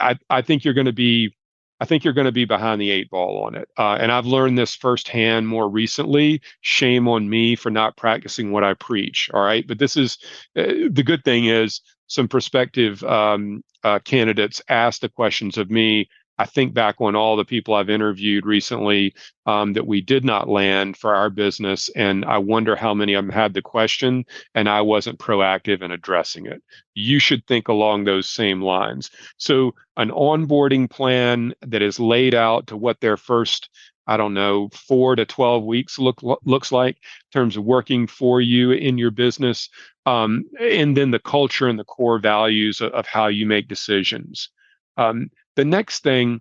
I, 0.00 0.18
I 0.30 0.42
think 0.42 0.64
you're 0.64 0.74
going 0.74 0.86
to 0.86 0.92
be 0.92 1.34
I 1.80 1.84
think 1.84 2.02
you're 2.02 2.14
going 2.14 2.24
to 2.24 2.32
be 2.32 2.44
behind 2.44 2.80
the 2.80 2.90
eight 2.90 3.08
ball 3.08 3.44
on 3.44 3.54
it. 3.54 3.68
Uh, 3.78 3.96
and 4.00 4.10
I've 4.10 4.26
learned 4.26 4.58
this 4.58 4.74
firsthand 4.74 5.46
more 5.46 5.68
recently. 5.68 6.42
Shame 6.60 7.06
on 7.06 7.30
me 7.30 7.54
for 7.54 7.70
not 7.70 7.96
practicing 7.96 8.50
what 8.50 8.64
I 8.64 8.74
preach. 8.74 9.30
All 9.32 9.42
right. 9.42 9.64
But 9.64 9.78
this 9.78 9.96
is 9.96 10.18
uh, 10.56 10.90
the 10.90 11.04
good 11.04 11.22
thing 11.22 11.46
is 11.46 11.80
some 12.08 12.26
prospective 12.26 13.04
um, 13.04 13.62
uh, 13.84 14.00
candidates 14.00 14.60
ask 14.68 15.00
the 15.00 15.08
questions 15.08 15.56
of 15.56 15.70
me 15.70 16.08
I 16.38 16.46
think 16.46 16.74
back 16.74 16.96
on 17.00 17.16
all 17.16 17.36
the 17.36 17.44
people 17.44 17.74
I've 17.74 17.90
interviewed 17.90 18.46
recently 18.46 19.14
um, 19.46 19.72
that 19.72 19.86
we 19.86 20.00
did 20.00 20.24
not 20.24 20.48
land 20.48 20.96
for 20.96 21.14
our 21.14 21.30
business, 21.30 21.90
and 21.96 22.24
I 22.24 22.38
wonder 22.38 22.76
how 22.76 22.94
many 22.94 23.14
of 23.14 23.24
them 23.24 23.32
had 23.32 23.54
the 23.54 23.62
question 23.62 24.24
and 24.54 24.68
I 24.68 24.80
wasn't 24.82 25.18
proactive 25.18 25.82
in 25.82 25.90
addressing 25.90 26.46
it. 26.46 26.62
You 26.94 27.18
should 27.18 27.46
think 27.46 27.68
along 27.68 28.04
those 28.04 28.28
same 28.28 28.62
lines. 28.62 29.10
So, 29.36 29.74
an 29.96 30.10
onboarding 30.10 30.88
plan 30.88 31.54
that 31.62 31.82
is 31.82 31.98
laid 31.98 32.34
out 32.34 32.68
to 32.68 32.76
what 32.76 33.00
their 33.00 33.16
first 33.16 33.68
I 34.10 34.16
don't 34.16 34.32
know, 34.32 34.70
four 34.72 35.16
to 35.16 35.26
12 35.26 35.64
weeks 35.64 35.98
look 35.98 36.20
looks 36.46 36.72
like 36.72 36.96
in 36.96 37.40
terms 37.40 37.58
of 37.58 37.64
working 37.64 38.06
for 38.06 38.40
you 38.40 38.70
in 38.72 38.96
your 38.96 39.10
business. 39.10 39.68
Um, 40.06 40.44
and 40.58 40.96
then 40.96 41.10
the 41.10 41.18
culture 41.18 41.68
and 41.68 41.78
the 41.78 41.84
core 41.84 42.18
values 42.18 42.80
of, 42.80 42.90
of 42.92 43.06
how 43.06 43.26
you 43.26 43.44
make 43.44 43.68
decisions. 43.68 44.48
Um, 44.96 45.30
the 45.58 45.64
next 45.64 46.04
thing 46.04 46.40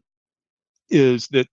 is 0.91 1.27
that 1.29 1.47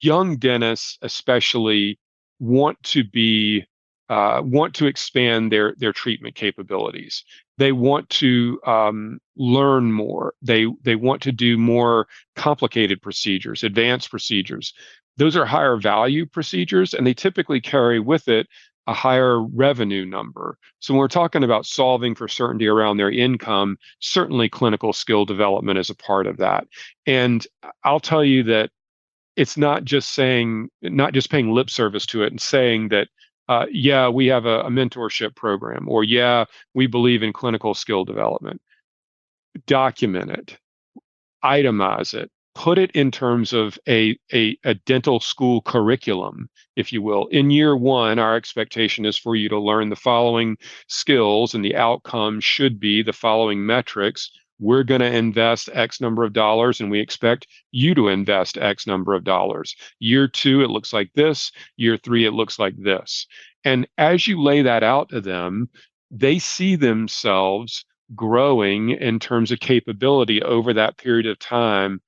young 0.00 0.38
dentists, 0.38 0.96
especially, 1.02 1.98
want 2.38 2.82
to 2.84 3.04
be 3.04 3.66
uh, 4.08 4.40
want 4.42 4.74
to 4.76 4.86
expand 4.86 5.52
their 5.52 5.74
their 5.76 5.92
treatment 5.92 6.36
capabilities. 6.36 7.22
They 7.58 7.72
want 7.72 8.08
to 8.20 8.58
um, 8.66 9.20
learn 9.36 9.92
more. 9.92 10.32
They 10.40 10.68
they 10.82 10.96
want 10.96 11.20
to 11.22 11.32
do 11.32 11.58
more 11.58 12.08
complicated 12.34 13.02
procedures, 13.02 13.62
advanced 13.62 14.08
procedures. 14.08 14.72
Those 15.18 15.36
are 15.36 15.44
higher 15.44 15.76
value 15.76 16.24
procedures, 16.24 16.94
and 16.94 17.06
they 17.06 17.12
typically 17.12 17.60
carry 17.60 18.00
with 18.00 18.26
it 18.26 18.46
a 18.90 18.92
higher 18.92 19.40
revenue 19.40 20.04
number. 20.04 20.58
So 20.80 20.92
when 20.92 20.98
we're 20.98 21.06
talking 21.06 21.44
about 21.44 21.64
solving 21.64 22.16
for 22.16 22.26
certainty 22.26 22.66
around 22.66 22.96
their 22.96 23.10
income, 23.10 23.78
certainly 24.00 24.48
clinical 24.48 24.92
skill 24.92 25.24
development 25.24 25.78
is 25.78 25.90
a 25.90 25.94
part 25.94 26.26
of 26.26 26.38
that. 26.38 26.66
And 27.06 27.46
I'll 27.84 28.00
tell 28.00 28.24
you 28.24 28.42
that 28.44 28.70
it's 29.36 29.56
not 29.56 29.84
just 29.84 30.12
saying, 30.12 30.70
not 30.82 31.14
just 31.14 31.30
paying 31.30 31.52
lip 31.52 31.70
service 31.70 32.04
to 32.06 32.24
it 32.24 32.32
and 32.32 32.40
saying 32.40 32.88
that, 32.88 33.06
uh, 33.48 33.66
yeah, 33.70 34.08
we 34.08 34.26
have 34.26 34.44
a, 34.44 34.62
a 34.62 34.70
mentorship 34.70 35.36
program, 35.36 35.88
or 35.88 36.02
yeah, 36.02 36.44
we 36.74 36.88
believe 36.88 37.22
in 37.22 37.32
clinical 37.32 37.74
skill 37.74 38.04
development. 38.04 38.60
Document 39.68 40.32
it, 40.32 40.58
itemize 41.44 42.12
it, 42.12 42.28
put 42.54 42.78
it 42.78 42.90
in 42.92 43.10
terms 43.10 43.52
of 43.52 43.78
a, 43.88 44.18
a, 44.32 44.56
a, 44.64 44.74
dental 44.74 45.20
school 45.20 45.62
curriculum, 45.62 46.48
if 46.76 46.92
you 46.92 47.00
will. 47.00 47.26
In 47.28 47.50
year 47.50 47.76
one, 47.76 48.18
our 48.18 48.36
expectation 48.36 49.04
is 49.04 49.16
for 49.16 49.36
you 49.36 49.48
to 49.48 49.58
learn 49.58 49.88
the 49.88 49.96
following 49.96 50.56
skills, 50.88 51.54
and 51.54 51.64
the 51.64 51.76
outcome 51.76 52.40
should 52.40 52.80
be 52.80 53.02
the 53.02 53.12
following 53.12 53.64
metrics. 53.64 54.30
We're 54.58 54.82
going 54.82 55.00
to 55.00 55.14
invest 55.14 55.70
X 55.72 56.00
number 56.00 56.24
of 56.24 56.32
dollars, 56.32 56.80
and 56.80 56.90
we 56.90 57.00
expect 57.00 57.46
you 57.70 57.94
to 57.94 58.08
invest 58.08 58.58
X 58.58 58.86
number 58.86 59.14
of 59.14 59.24
dollars. 59.24 59.74
Year 60.00 60.28
two, 60.28 60.62
it 60.62 60.70
looks 60.70 60.92
like 60.92 61.10
this. 61.14 61.52
Year 61.76 61.96
three, 61.96 62.26
it 62.26 62.32
looks 62.32 62.58
like 62.58 62.74
this. 62.76 63.26
And 63.64 63.86
as 63.96 64.26
you 64.26 64.42
lay 64.42 64.62
that 64.62 64.82
out 64.82 65.08
to 65.10 65.20
them, 65.20 65.70
they 66.10 66.38
see 66.38 66.76
themselves 66.76 67.84
growing 68.14 68.90
in 68.90 69.18
terms 69.18 69.52
of 69.52 69.60
capability 69.60 70.42
over 70.42 70.74
that 70.74 70.98
period 70.98 71.26
of 71.26 71.38
time 71.38 72.00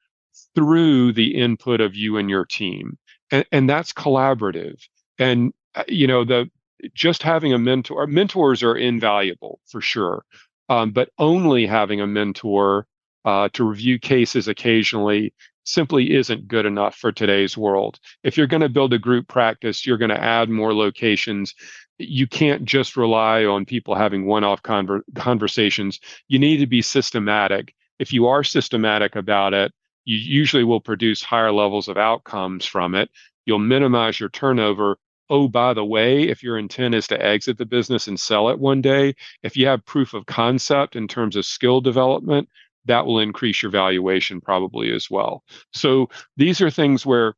through 0.54 1.12
the 1.12 1.34
input 1.36 1.80
of 1.80 1.94
you 1.94 2.16
and 2.16 2.28
your 2.28 2.44
team 2.44 2.98
and, 3.30 3.44
and 3.50 3.68
that's 3.68 3.92
collaborative. 3.92 4.80
And 5.18 5.52
uh, 5.74 5.84
you 5.88 6.06
know 6.06 6.24
the 6.24 6.50
just 6.94 7.22
having 7.22 7.52
a 7.52 7.58
mentor 7.58 8.06
mentors 8.06 8.62
are 8.62 8.76
invaluable 8.76 9.60
for 9.66 9.80
sure 9.80 10.24
um, 10.68 10.90
but 10.90 11.10
only 11.18 11.66
having 11.66 12.00
a 12.00 12.06
mentor 12.06 12.86
uh, 13.24 13.48
to 13.52 13.64
review 13.64 13.98
cases 13.98 14.48
occasionally 14.48 15.32
simply 15.64 16.12
isn't 16.14 16.48
good 16.48 16.66
enough 16.66 16.96
for 16.96 17.12
today's 17.12 17.56
world. 17.56 18.00
If 18.24 18.36
you're 18.36 18.48
going 18.48 18.62
to 18.62 18.68
build 18.68 18.92
a 18.92 18.98
group 18.98 19.28
practice 19.28 19.86
you're 19.86 19.98
going 19.98 20.10
to 20.10 20.22
add 20.22 20.48
more 20.48 20.74
locations. 20.74 21.54
You 21.98 22.26
can't 22.26 22.64
just 22.64 22.96
rely 22.96 23.44
on 23.44 23.64
people 23.64 23.94
having 23.94 24.26
one-off 24.26 24.62
conver- 24.62 25.02
conversations. 25.14 26.00
You 26.26 26.38
need 26.38 26.56
to 26.58 26.66
be 26.66 26.82
systematic. 26.82 27.74
If 27.98 28.12
you 28.12 28.26
are 28.26 28.42
systematic 28.42 29.14
about 29.14 29.54
it 29.54 29.72
you 30.04 30.16
usually 30.16 30.64
will 30.64 30.80
produce 30.80 31.22
higher 31.22 31.52
levels 31.52 31.88
of 31.88 31.96
outcomes 31.96 32.64
from 32.64 32.94
it. 32.94 33.10
You'll 33.44 33.58
minimize 33.58 34.18
your 34.18 34.28
turnover. 34.28 34.98
Oh, 35.30 35.48
by 35.48 35.74
the 35.74 35.84
way, 35.84 36.24
if 36.28 36.42
your 36.42 36.58
intent 36.58 36.94
is 36.94 37.06
to 37.08 37.24
exit 37.24 37.56
the 37.56 37.64
business 37.64 38.06
and 38.06 38.18
sell 38.18 38.48
it 38.50 38.58
one 38.58 38.80
day, 38.82 39.14
if 39.42 39.56
you 39.56 39.66
have 39.66 39.84
proof 39.86 40.14
of 40.14 40.26
concept 40.26 40.96
in 40.96 41.08
terms 41.08 41.36
of 41.36 41.46
skill 41.46 41.80
development, 41.80 42.48
that 42.84 43.06
will 43.06 43.20
increase 43.20 43.62
your 43.62 43.70
valuation 43.70 44.40
probably 44.40 44.92
as 44.92 45.08
well. 45.10 45.44
So 45.72 46.08
these 46.36 46.60
are 46.60 46.70
things 46.70 47.06
where 47.06 47.34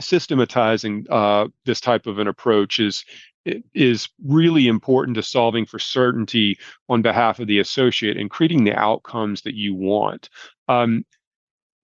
systematizing 0.00 1.06
uh, 1.10 1.48
this 1.64 1.80
type 1.80 2.06
of 2.06 2.18
an 2.18 2.28
approach 2.28 2.78
is 2.78 3.04
is 3.74 4.08
really 4.26 4.68
important 4.68 5.14
to 5.14 5.22
solving 5.22 5.64
for 5.64 5.78
certainty 5.78 6.58
on 6.90 7.00
behalf 7.00 7.38
of 7.38 7.46
the 7.46 7.58
associate 7.58 8.18
and 8.18 8.30
creating 8.30 8.64
the 8.64 8.76
outcomes 8.76 9.40
that 9.42 9.54
you 9.54 9.74
want. 9.74 10.28
Um, 10.68 11.04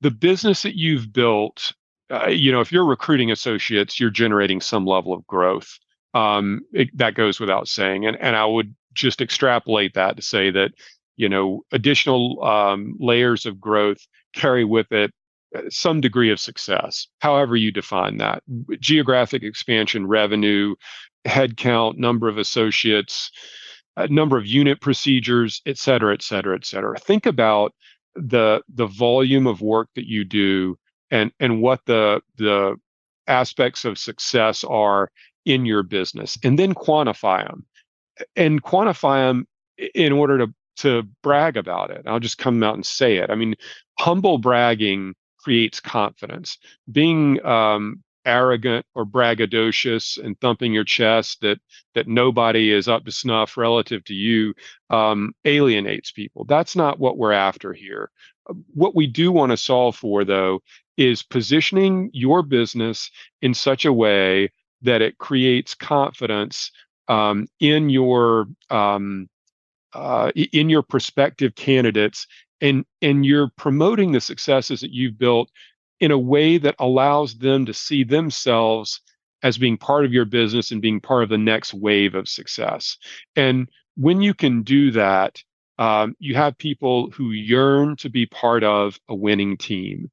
the 0.01 0.11
business 0.11 0.63
that 0.63 0.77
you've 0.77 1.13
built, 1.13 1.73
uh, 2.11 2.29
you 2.29 2.53
know, 2.53 2.61
if 2.61 2.71
you're 2.71 2.87
recruiting 2.87 3.31
associates, 3.31 3.99
you're 3.99 4.11
generating 4.11 4.61
some 4.61 4.87
level 4.87 5.13
of 5.13 5.27
growth. 5.27 5.79
Um, 6.15 6.63
it, 6.73 6.97
that 6.97 7.15
goes 7.15 7.41
without 7.41 7.69
saying, 7.69 8.07
and 8.07 8.17
and 8.21 8.37
I 8.37 8.47
would 8.47 8.75
just 8.95 9.21
extrapolate 9.21 9.95
that 9.95 10.17
to 10.17 10.23
say 10.23 10.51
that 10.51 10.73
you 11.17 11.29
know 11.29 11.63
additional 11.73 12.43
um, 12.43 12.97
layers 12.99 13.45
of 13.45 13.61
growth 13.61 13.99
carry 14.35 14.65
with 14.65 14.91
it 14.93 15.13
uh, 15.55 15.63
some 15.69 16.01
degree 16.01 16.31
of 16.31 16.41
success, 16.41 17.07
however 17.21 17.57
you 17.57 17.71
define 17.71 18.17
that. 18.19 18.43
Geographic 18.81 19.43
expansion, 19.43 20.07
revenue, 20.07 20.75
headcount, 21.27 21.99
number 21.99 22.29
of 22.29 22.39
associates, 22.39 23.31
uh, 23.97 24.07
number 24.11 24.37
of 24.37 24.47
unit 24.47 24.81
procedures, 24.81 25.61
et 25.67 25.79
cetera, 25.79 26.15
et 26.15 26.23
cetera, 26.23 26.55
et 26.57 26.65
cetera. 26.65 26.99
Think 26.99 27.27
about 27.27 27.75
the 28.17 28.63
the 28.69 28.87
volume 28.87 29.47
of 29.47 29.61
work 29.61 29.89
that 29.95 30.09
you 30.09 30.25
do 30.25 30.79
and 31.11 31.33
and 31.41 31.61
what 31.61 31.81
the 31.87 32.21
the 32.37 32.77
aspects 33.27 33.85
of 33.85 33.99
success 33.99 34.65
are 34.65 35.11
in 35.45 35.67
your 35.67 35.83
business 35.83 36.39
and 36.43 36.59
then 36.59 36.75
quantify 36.75 37.47
them 37.47 37.65
and 38.35 38.63
quantify 38.63 39.29
them 39.29 39.47
in 39.95 40.13
order 40.13 40.39
to 40.39 40.53
to 40.77 41.05
brag 41.23 41.57
about 41.57 41.91
it. 41.91 42.03
I'll 42.07 42.21
just 42.21 42.37
come 42.37 42.63
out 42.63 42.75
and 42.75 42.85
say 42.85 43.17
it. 43.17 43.31
I 43.31 43.35
mean 43.35 43.55
humble 43.99 44.39
bragging 44.39 45.15
creates 45.39 45.81
confidence. 45.81 46.59
Being 46.91 47.45
um, 47.47 48.03
arrogant 48.27 48.85
or 48.95 49.07
braggadocious 49.07 50.23
and 50.23 50.39
thumping 50.41 50.73
your 50.73 50.85
chest 50.85 51.41
that 51.41 51.59
that 51.95 52.09
nobody 52.09 52.73
is 52.73 52.89
up 52.89 53.05
to 53.05 53.13
snuff 53.13 53.57
relative 53.57 54.05
to 54.05 54.15
you 54.15 54.53
um, 54.91 55.33
alienates 55.45 56.13
people. 56.13 56.45
That's 56.45 56.77
not 56.77 56.99
what 56.99 57.17
we're 57.17 57.33
after 57.33 57.73
here. 57.73 58.11
What 58.75 58.95
we 58.95 59.07
do 59.07 59.33
want 59.33 59.51
to 59.51 59.57
solve 59.57 59.97
for, 59.97 60.25
though, 60.25 60.61
is 60.97 61.23
positioning 61.23 62.11
your 62.13 62.43
business 62.43 63.11
in 63.43 63.55
such 63.55 63.85
a 63.85 63.93
way 63.93 64.51
that 64.83 65.03
it 65.03 65.19
creates 65.19 65.75
confidence 65.75 66.71
um, 67.09 67.49
in 67.61 67.89
your 67.89 68.49
um, 68.71 69.29
uh, 69.93 70.31
in 70.35 70.69
your 70.69 70.83
prospective 70.83 71.55
candidates 71.55 72.27
and 72.61 72.85
and 73.03 73.25
you're 73.25 73.51
promoting 73.57 74.13
the 74.13 74.21
successes 74.21 74.81
that 74.81 74.93
you've 74.93 75.19
built 75.19 75.51
in 76.01 76.11
a 76.11 76.19
way 76.19 76.59
that 76.59 76.77
allows 76.79 77.35
them 77.39 77.67
to 77.67 77.75
see 77.75 78.05
themselves 78.05 79.01
as 79.43 79.59
being 79.59 79.77
part 79.77 80.05
of 80.05 80.13
your 80.13 80.25
business 80.25 80.71
and 80.71 80.83
being 80.83 81.01
part 81.01 81.23
of 81.23 81.29
the 81.29 81.39
next 81.39 81.75
wave 81.75 82.15
of 82.15 82.29
success. 82.29 82.97
And 83.37 83.69
when 83.97 84.21
you 84.21 84.35
can 84.35 84.63
do 84.63 84.91
that, 84.93 85.43
um, 85.79 86.17
you 86.19 86.35
have 86.35 86.57
people 86.59 87.11
who 87.11 87.33
yearn 87.33 87.97
to 87.97 88.09
be 88.09 88.27
part 88.27 88.65
of 88.65 88.99
a 89.09 89.15
winning 89.15 89.57
team. 89.57 90.11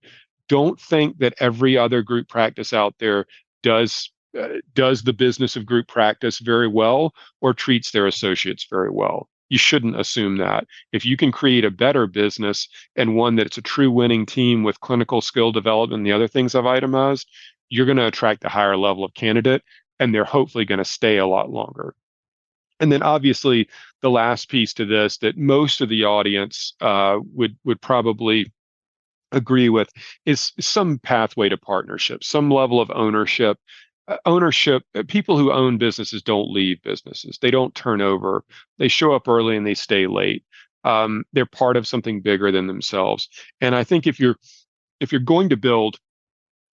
Don't 0.50 0.80
think 0.80 1.18
that 1.20 1.36
every 1.40 1.78
other 1.78 2.02
group 2.02 2.28
practice 2.28 2.74
out 2.74 2.96
there 3.00 3.26
does 3.62 4.12
uh, 4.38 4.60
does 4.74 5.04
the 5.04 5.14
business 5.14 5.56
of 5.56 5.66
group 5.66 5.88
practice 5.88 6.40
very 6.40 6.68
well 6.68 7.14
or 7.40 7.54
treats 7.54 7.92
their 7.92 8.08
associates 8.08 8.66
very 8.70 8.90
well 8.90 9.30
you 9.50 9.58
shouldn't 9.58 10.00
assume 10.00 10.38
that. 10.38 10.66
If 10.92 11.06
you 11.06 11.18
can 11.18 11.32
create 11.32 11.66
a 11.66 11.72
better 11.72 12.08
business 12.08 12.68
and 12.96 13.16
one 13.16 13.36
that's 13.36 13.58
a 13.58 13.62
true 13.62 13.92
winning 13.92 14.26
team 14.26 14.64
with 14.64 14.80
clinical 14.80 15.22
skill 15.22 15.52
development 15.52 16.00
and 16.00 16.06
the 16.06 16.12
other 16.12 16.28
things 16.28 16.56
I've 16.56 16.66
itemized, 16.66 17.28
you're 17.70 17.86
going 17.86 17.98
to 17.98 18.08
attract 18.08 18.46
a 18.46 18.50
higher 18.50 18.78
level 18.78 19.04
of 19.04 19.14
candidate 19.14 19.64
and 20.00 20.14
they're 20.14 20.26
hopefully 20.26 20.66
going 20.66 20.80
to 20.80 20.86
stay 20.86 21.18
a 21.18 21.28
lot 21.28 21.50
longer. 21.50 21.96
And 22.80 22.92
then 22.92 23.04
obviously 23.04 23.70
the 24.02 24.10
last 24.10 24.50
piece 24.50 24.74
to 24.76 24.86
this 24.86 25.18
that 25.20 25.38
most 25.38 25.82
of 25.82 25.90
the 25.90 26.04
audience 26.04 26.74
uh, 26.82 27.20
would 27.34 27.58
would 27.64 27.82
probably 27.82 28.52
agree 29.32 29.70
with 29.70 29.90
is 30.26 30.52
some 30.60 31.00
pathway 31.00 31.50
to 31.50 31.58
partnership, 31.58 32.24
some 32.24 32.52
level 32.52 32.80
of 32.80 32.92
ownership 32.94 33.58
ownership 34.26 34.84
uh, 34.96 35.04
people 35.08 35.38
who 35.38 35.52
own 35.52 35.78
businesses 35.78 36.22
don't 36.22 36.52
leave 36.52 36.82
businesses. 36.84 37.38
They 37.42 37.52
don't 37.52 37.76
turn 37.76 38.02
over. 38.02 38.44
They 38.78 38.88
show 38.88 39.14
up 39.14 39.28
early 39.28 39.58
and 39.58 39.66
they 39.66 39.76
stay 39.76 40.08
late. 40.08 40.44
Um, 40.84 41.24
they're 41.34 41.46
part 41.46 41.78
of 41.78 41.88
something 41.88 42.22
bigger 42.22 42.52
than 42.52 42.68
themselves. 42.68 43.30
And 43.62 43.76
i 43.76 43.84
think 43.84 44.08
if 44.08 44.20
you're 44.20 44.36
if 45.00 45.12
you're 45.12 45.22
going 45.22 45.50
to 45.50 45.58
build 45.58 45.98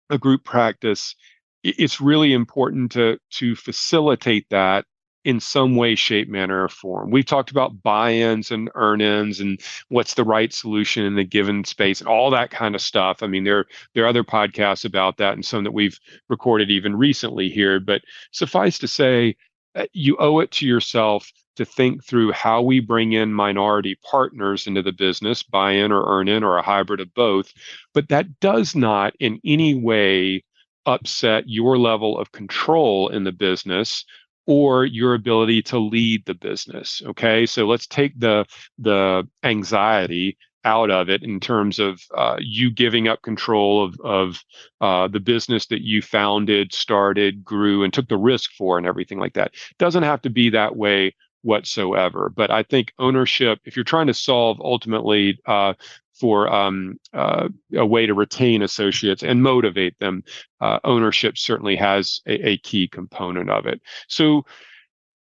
a 0.10 0.17
group 0.17 0.44
practice 0.44 1.15
it's 1.63 2.00
really 2.00 2.32
important 2.32 2.91
to 2.91 3.17
to 3.32 3.55
facilitate 3.55 4.46
that 4.51 4.86
in 5.25 5.39
some 5.39 5.75
way, 5.75 5.96
shape, 5.96 6.29
manner, 6.29 6.63
or 6.63 6.70
form. 6.70 7.10
We've 7.10 7.25
talked 7.25 7.50
about 7.50 7.82
buy-ins 7.82 8.51
and 8.51 8.70
earn-ins 8.75 9.39
and 9.39 9.60
what's 9.89 10.13
the 10.13 10.24
right 10.24 10.53
solution 10.53 11.03
in 11.03 11.15
the 11.15 11.24
given 11.24 11.63
space 11.63 12.00
and 12.00 12.08
all 12.08 12.29
that 12.29 12.51
kind 12.51 12.75
of 12.75 12.82
stuff. 12.82 13.24
I 13.24 13.27
mean, 13.27 13.44
there 13.44 13.65
there 13.94 14.05
are 14.05 14.08
other 14.08 14.24
podcasts 14.24 14.86
about 14.86 15.17
that 15.17 15.34
and 15.34 15.44
some 15.44 15.63
that 15.63 15.74
we've 15.74 16.00
recorded 16.29 16.70
even 16.70 16.96
recently 16.96 17.50
here. 17.50 17.79
But 17.79 18.03
suffice 18.32 18.77
to 18.79 18.88
say, 18.88 19.35
uh, 19.74 19.88
you 19.94 20.16
owe 20.20 20.40
it 20.40 20.51
to 20.51 20.68
yourself 20.68 21.31
to 21.55 21.66
think 21.66 22.03
through 22.03 22.31
how 22.31 22.61
we 22.61 22.79
bring 22.79 23.14
in 23.14 23.33
minority 23.33 23.98
partners 24.09 24.68
into 24.68 24.83
the 24.83 24.92
business, 24.92 25.42
buy 25.42 25.72
in 25.72 25.92
or 25.92 26.05
earn 26.05 26.27
in 26.27 26.44
or 26.44 26.57
a 26.57 26.61
hybrid 26.61 27.00
of 27.00 27.14
both. 27.16 27.51
But 27.96 28.09
that 28.09 28.40
does 28.40 28.75
not 28.75 29.16
in 29.20 29.40
any 29.44 29.74
way 29.74 30.44
upset 30.85 31.46
your 31.48 31.79
level 31.79 32.20
of 32.20 32.31
control 32.31 33.09
in 33.09 33.24
the 33.24 33.31
business 33.31 34.05
or 34.48 34.86
your 34.86 35.14
ability 35.14 35.62
to 35.62 35.79
lead 35.79 36.25
the 36.25 36.34
business 36.34 37.01
okay? 37.05 37.46
So 37.46 37.66
let's 37.66 37.88
take 37.88 38.20
the 38.20 38.46
the 38.77 39.27
anxiety 39.44 40.38
out 40.64 40.90
of 40.90 41.10
it 41.10 41.22
in 41.24 41.40
terms 41.40 41.77
of 41.77 42.01
uh, 42.18 42.38
you 42.40 42.72
giving 42.72 43.08
up 43.08 43.22
control 43.22 43.84
of 43.84 44.00
of 44.03 44.44
uh, 44.81 45.08
the 45.08 45.20
business 45.20 45.68
that 45.68 45.81
you 45.81 46.01
founded 46.01 46.74
started 46.74 47.44
grew 47.44 47.84
and 47.84 47.94
took 47.94 48.10
the 48.10 48.18
risk 48.18 48.51
for 48.58 48.77
and 48.77 48.88
everything 48.88 49.20
like 49.20 49.34
that. 49.34 49.53
Doesn't 49.77 50.03
have 50.03 50.22
to 50.24 50.29
be 50.29 50.50
that 50.50 50.75
way 50.75 51.16
whatsoever 51.44 52.34
but 52.36 52.50
i 52.50 52.64
think 52.64 52.92
ownership 52.98 53.60
if 53.66 53.75
you're 53.75 53.86
trying 53.86 54.08
to 54.08 54.16
solve 54.16 54.60
ultimately 54.60 55.40
uh, 55.46 55.75
for 56.20 56.51
um, 56.51 57.00
uh, 57.14 57.50
a 57.75 57.86
way 57.86 58.06
to 58.06 58.14
retain 58.14 58.62
associates 58.62 59.24
and 59.24 59.44
motivate 59.44 59.98
them. 60.00 60.24
Uh, 60.62 60.80
ownership 60.84 61.38
certainly 61.38 61.75
has 61.75 62.22
a, 62.25 62.50
a, 62.50 62.58
key 62.60 62.88
component 62.88 63.50
of 63.50 63.66
it. 63.66 63.82
So 64.08 64.46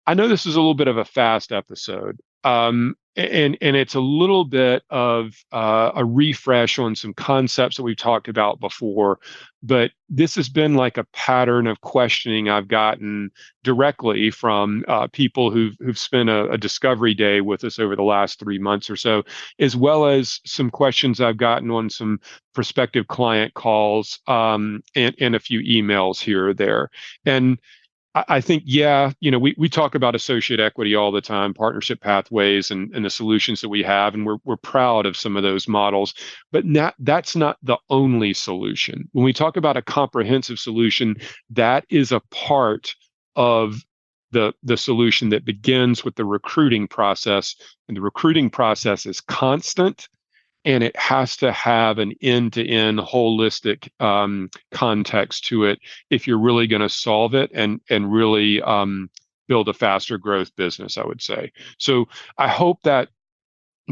I 0.06 0.14
know 0.14 0.28
this 0.28 0.46
is 0.46 0.54
a 0.54 0.60
little 0.60 0.74
bit 0.74 0.88
of 0.88 0.98
a 0.98 1.04
fast 1.04 1.50
episode. 1.50 2.20
Um, 2.46 2.94
and 3.16 3.56
and 3.60 3.76
it's 3.76 3.94
a 3.94 4.00
little 4.00 4.44
bit 4.44 4.82
of 4.90 5.34
uh, 5.50 5.90
a 5.94 6.04
refresh 6.04 6.78
on 6.78 6.94
some 6.94 7.14
concepts 7.14 7.76
that 7.76 7.82
we've 7.82 7.96
talked 7.96 8.28
about 8.28 8.60
before 8.60 9.18
but 9.62 9.90
this 10.08 10.34
has 10.34 10.48
been 10.48 10.74
like 10.74 10.98
a 10.98 11.06
pattern 11.14 11.66
of 11.66 11.80
questioning 11.80 12.50
i've 12.50 12.68
gotten 12.68 13.30
directly 13.64 14.30
from 14.30 14.84
uh, 14.86 15.06
people 15.08 15.50
who've 15.50 15.74
who've 15.80 15.98
spent 15.98 16.28
a, 16.28 16.50
a, 16.50 16.58
discovery 16.58 17.14
day 17.14 17.40
with 17.40 17.64
us 17.64 17.78
over 17.78 17.96
the 17.96 18.02
last 18.02 18.38
three 18.38 18.58
months 18.58 18.90
or 18.90 18.96
so 18.96 19.22
as 19.58 19.74
well 19.74 20.06
as 20.06 20.40
some 20.44 20.70
questions 20.70 21.18
i've 21.18 21.38
gotten 21.38 21.70
on 21.70 21.88
some 21.88 22.20
prospective 22.56 23.06
client 23.06 23.52
calls 23.52 24.18
um, 24.26 24.82
and, 24.96 25.14
and 25.20 25.36
a 25.36 25.38
few 25.38 25.60
emails 25.60 26.18
here 26.18 26.48
or 26.48 26.54
there. 26.54 26.90
And 27.26 27.58
I 28.28 28.40
think, 28.40 28.62
yeah, 28.64 29.12
you 29.20 29.30
know, 29.30 29.38
we, 29.38 29.54
we 29.58 29.68
talk 29.68 29.94
about 29.94 30.14
associate 30.14 30.58
equity 30.58 30.94
all 30.94 31.12
the 31.12 31.20
time, 31.20 31.52
partnership 31.52 32.00
pathways 32.00 32.70
and, 32.70 32.90
and 32.94 33.04
the 33.04 33.10
solutions 33.10 33.60
that 33.60 33.68
we 33.68 33.82
have, 33.82 34.14
and 34.14 34.24
we're, 34.24 34.38
we're 34.44 34.56
proud 34.56 35.04
of 35.04 35.16
some 35.16 35.36
of 35.36 35.42
those 35.42 35.68
models, 35.68 36.14
but 36.50 36.64
not, 36.64 36.94
that's 37.00 37.36
not 37.36 37.58
the 37.62 37.76
only 37.90 38.32
solution. 38.32 39.08
When 39.12 39.24
we 39.24 39.34
talk 39.34 39.58
about 39.58 39.76
a 39.76 39.82
comprehensive 39.82 40.58
solution, 40.58 41.16
that 41.50 41.84
is 41.90 42.10
a 42.10 42.20
part 42.30 42.94
of 43.34 43.84
the, 44.30 44.54
the 44.62 44.78
solution 44.78 45.28
that 45.28 45.44
begins 45.44 46.04
with 46.04 46.14
the 46.14 46.24
recruiting 46.24 46.88
process. 46.88 47.54
And 47.88 47.96
the 47.96 48.02
recruiting 48.02 48.48
process 48.48 49.04
is 49.04 49.20
constant 49.20 50.08
and 50.66 50.82
it 50.82 50.96
has 50.96 51.36
to 51.38 51.52
have 51.52 51.98
an 51.98 52.12
end-to-end 52.20 52.98
holistic 52.98 53.88
um, 54.02 54.50
context 54.72 55.46
to 55.46 55.64
it 55.64 55.78
if 56.10 56.26
you're 56.26 56.38
really 56.38 56.66
going 56.66 56.82
to 56.82 56.88
solve 56.88 57.34
it 57.34 57.50
and 57.54 57.80
and 57.88 58.12
really 58.12 58.60
um, 58.62 59.08
build 59.48 59.68
a 59.68 59.72
faster 59.72 60.18
growth 60.18 60.54
business 60.56 60.98
i 60.98 61.06
would 61.06 61.22
say. 61.22 61.50
So 61.78 62.06
i 62.36 62.48
hope 62.48 62.82
that 62.82 63.08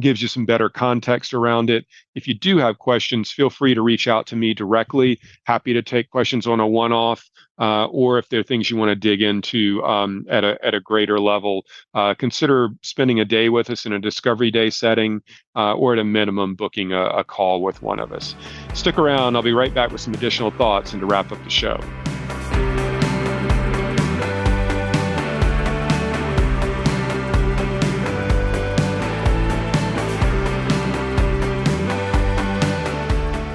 gives 0.01 0.21
you 0.21 0.29
some 0.29 0.45
better 0.45 0.69
context 0.69 1.35
around 1.35 1.71
it. 1.71 1.87
If 2.15 2.27
you 2.27 2.35
do 2.35 2.59
have 2.59 2.79
questions, 2.79 3.31
feel 3.31 3.51
free 3.51 3.75
to 3.75 3.83
reach 3.83 4.09
out 4.09 4.27
to 4.29 4.37
me 4.37 4.55
directly. 4.55 5.21
Happy 5.45 5.73
to 5.73 5.83
take 5.83 6.11
questions 6.11 6.47
on 6.47 6.61
a 6.61 6.67
one-off, 6.67 7.29
uh, 7.61 7.87
or 7.87 8.19
if 8.19 8.29
there 8.29 8.41
are 8.41 8.45
things 8.45 8.71
you 8.71 8.77
want 8.77 8.89
to 8.89 8.97
dig 8.97 9.23
into 9.23 9.83
um, 9.85 10.25
at 10.29 10.43
a 10.43 10.59
at 10.65 10.75
a 10.75 10.81
greater 10.81 11.21
level, 11.21 11.65
uh, 11.95 12.15
consider 12.15 12.71
spending 12.83 13.21
a 13.21 13.25
day 13.25 13.49
with 13.49 13.71
us 13.71 13.87
in 13.87 13.93
a 13.93 14.01
discovery 14.01 14.51
day 14.51 14.71
setting, 14.71 15.23
uh, 15.55 15.75
or 15.75 15.93
at 15.93 15.99
a 15.99 16.05
minimum, 16.05 16.55
booking 16.55 16.93
a, 16.93 17.05
a 17.07 17.25
call 17.25 17.63
with 17.63 17.83
one 17.83 18.01
of 18.01 18.13
us. 18.13 18.35
Stick 18.75 18.99
around. 18.99 19.37
I'll 19.37 19.43
be 19.43 19.53
right 19.53 19.73
back 19.73 19.93
with 19.93 20.01
some 20.01 20.15
additional 20.15 20.51
thoughts 20.51 20.93
and 20.93 21.01
to 21.01 21.07
wrap 21.07 21.31
up 21.31 21.43
the 21.45 21.51
show. 21.51 21.79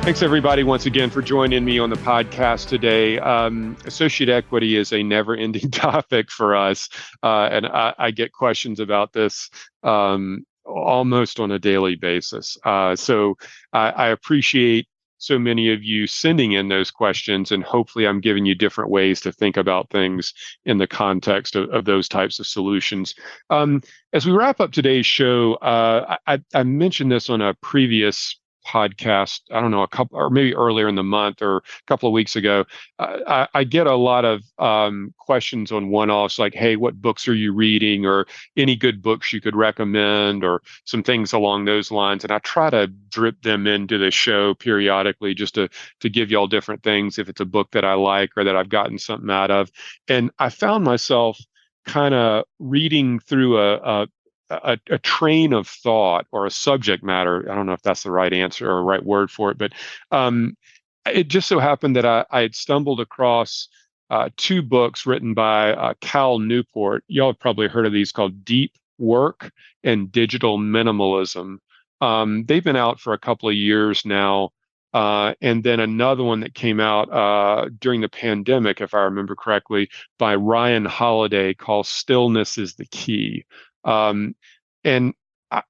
Thanks, 0.01 0.23
everybody, 0.23 0.63
once 0.63 0.87
again 0.87 1.09
for 1.09 1.21
joining 1.21 1.63
me 1.63 1.77
on 1.77 1.89
the 1.91 1.95
podcast 1.97 2.67
today. 2.67 3.19
Um, 3.19 3.77
associate 3.85 4.29
equity 4.29 4.75
is 4.75 4.91
a 4.91 5.03
never 5.03 5.35
ending 5.35 5.69
topic 5.71 6.31
for 6.31 6.55
us, 6.55 6.89
uh, 7.21 7.49
and 7.51 7.67
I, 7.67 7.93
I, 7.99 8.11
get 8.11 8.31
questions 8.31 8.79
about 8.79 9.13
this 9.13 9.51
um, 9.83 10.45
almost 10.65 11.39
on 11.39 11.51
a 11.51 11.59
daily 11.59 11.95
basis. 11.95 12.57
Uh, 12.63 12.95
so 12.95 13.35
I, 13.73 13.89
I, 13.89 14.07
appreciate 14.07 14.87
so 15.19 15.37
many 15.37 15.71
of 15.71 15.83
you 15.83 16.07
sending 16.07 16.53
in 16.53 16.69
those 16.69 16.89
questions. 16.89 17.51
And 17.51 17.63
hopefully, 17.63 18.07
I'm 18.07 18.21
giving 18.21 18.45
you 18.45 18.55
different 18.55 18.89
ways 18.89 19.21
to 19.21 19.31
think 19.31 19.57
about 19.57 19.89
things 19.91 20.33
in 20.65 20.77
the 20.77 20.87
context 20.87 21.55
of, 21.55 21.69
of 21.69 21.85
those 21.85 22.07
types 22.07 22.39
of 22.39 22.47
solutions. 22.47 23.13
Um, 23.49 23.81
as 24.13 24.25
we 24.25 24.31
wrap 24.31 24.59
up 24.59 24.71
today's 24.71 25.05
show, 25.05 25.55
uh, 25.55 26.15
I, 26.25 26.39
I 26.55 26.63
mentioned 26.63 27.11
this 27.11 27.29
on 27.29 27.41
a 27.41 27.53
previous 27.55 28.38
podcast 28.65 29.41
i 29.51 29.59
don't 29.59 29.71
know 29.71 29.83
a 29.83 29.87
couple 29.87 30.17
or 30.17 30.29
maybe 30.29 30.55
earlier 30.55 30.87
in 30.87 30.95
the 30.95 31.03
month 31.03 31.41
or 31.41 31.57
a 31.57 31.61
couple 31.87 32.07
of 32.07 32.13
weeks 32.13 32.35
ago 32.35 32.65
i, 32.99 33.47
I 33.53 33.63
get 33.63 33.87
a 33.87 33.95
lot 33.95 34.25
of 34.25 34.43
um, 34.59 35.13
questions 35.17 35.71
on 35.71 35.89
one-offs 35.89 36.37
like 36.39 36.53
hey 36.53 36.75
what 36.75 37.01
books 37.01 37.27
are 37.27 37.33
you 37.33 37.53
reading? 37.53 38.05
or 38.05 38.25
any 38.57 38.75
good 38.75 39.01
books 39.01 39.31
you 39.33 39.41
could 39.41 39.55
recommend? 39.55 40.43
or 40.43 40.61
some 40.85 41.03
things 41.03 41.33
along 41.33 41.65
those 41.65 41.91
lines 41.91 42.23
and 42.23 42.31
i 42.31 42.39
try 42.39 42.69
to 42.69 42.87
drip 42.87 43.41
them 43.41 43.67
into 43.67 43.97
the 43.97 44.11
show 44.11 44.53
periodically 44.55 45.33
just 45.33 45.55
to 45.55 45.69
to 45.99 46.09
give 46.09 46.29
y'all 46.31 46.47
different 46.47 46.83
things 46.83 47.17
if 47.17 47.29
it's 47.29 47.41
a 47.41 47.45
book 47.45 47.71
that 47.71 47.85
i 47.85 47.93
like 47.93 48.31
or 48.37 48.43
that 48.43 48.55
i've 48.55 48.69
gotten 48.69 48.97
something 48.97 49.29
out 49.29 49.51
of 49.51 49.71
and 50.07 50.31
i 50.39 50.49
found 50.49 50.83
myself 50.83 51.39
kind 51.85 52.13
of 52.13 52.45
reading 52.59 53.19
through 53.19 53.57
a, 53.57 53.75
a, 53.77 54.07
a, 54.49 54.79
a, 54.89 54.97
train 54.97 55.53
of 55.53 55.67
thought 55.67 56.25
or 56.31 56.45
a 56.45 56.51
subject 56.51 57.03
matter. 57.03 57.49
I 57.49 57.55
don't 57.55 57.65
know 57.65 57.73
if 57.73 57.81
that's 57.81 58.03
the 58.03 58.11
right 58.11 58.33
answer 58.33 58.69
or 58.69 58.83
right 58.83 59.03
word 59.03 59.31
for 59.31 59.51
it, 59.51 59.57
but 59.57 59.73
um, 60.11 60.57
it 61.05 61.27
just 61.27 61.47
so 61.47 61.59
happened 61.59 61.95
that 61.95 62.05
I, 62.05 62.25
I 62.31 62.41
had 62.41 62.55
stumbled 62.55 62.99
across 62.99 63.67
uh, 64.09 64.29
two 64.37 64.61
books 64.61 65.05
written 65.05 65.33
by 65.33 65.73
uh, 65.73 65.93
Cal 66.01 66.39
Newport. 66.39 67.03
Y'all 67.07 67.31
have 67.31 67.39
probably 67.39 67.67
heard 67.67 67.85
of 67.85 67.93
these 67.93 68.11
called 68.11 68.43
Deep 68.43 68.73
Work 68.97 69.51
and 69.83 70.11
Digital 70.11 70.57
Minimalism. 70.57 71.57
Um, 72.01 72.45
they've 72.45 72.63
been 72.63 72.75
out 72.75 72.99
for 72.99 73.13
a 73.13 73.19
couple 73.19 73.49
of 73.49 73.55
years 73.55 74.05
now. 74.05 74.51
Uh, 74.91 75.35
and 75.39 75.63
then 75.63 75.79
another 75.79 76.23
one 76.23 76.39
that 76.39 76.55
came 76.55 76.79
out 76.79 77.11
uh, 77.13 77.69
during 77.79 78.01
the 78.01 78.09
pandemic, 78.09 78.81
if 78.81 78.95
I 78.95 79.01
remember 79.01 79.35
correctly, 79.35 79.89
by 80.17 80.33
Ryan 80.35 80.85
Holiday 80.85 81.53
called 81.53 81.85
Stillness 81.85 82.57
is 82.57 82.73
the 82.73 82.87
Key. 82.87 83.45
Um, 83.83 84.35
and 84.83 85.13
I, 85.51 85.63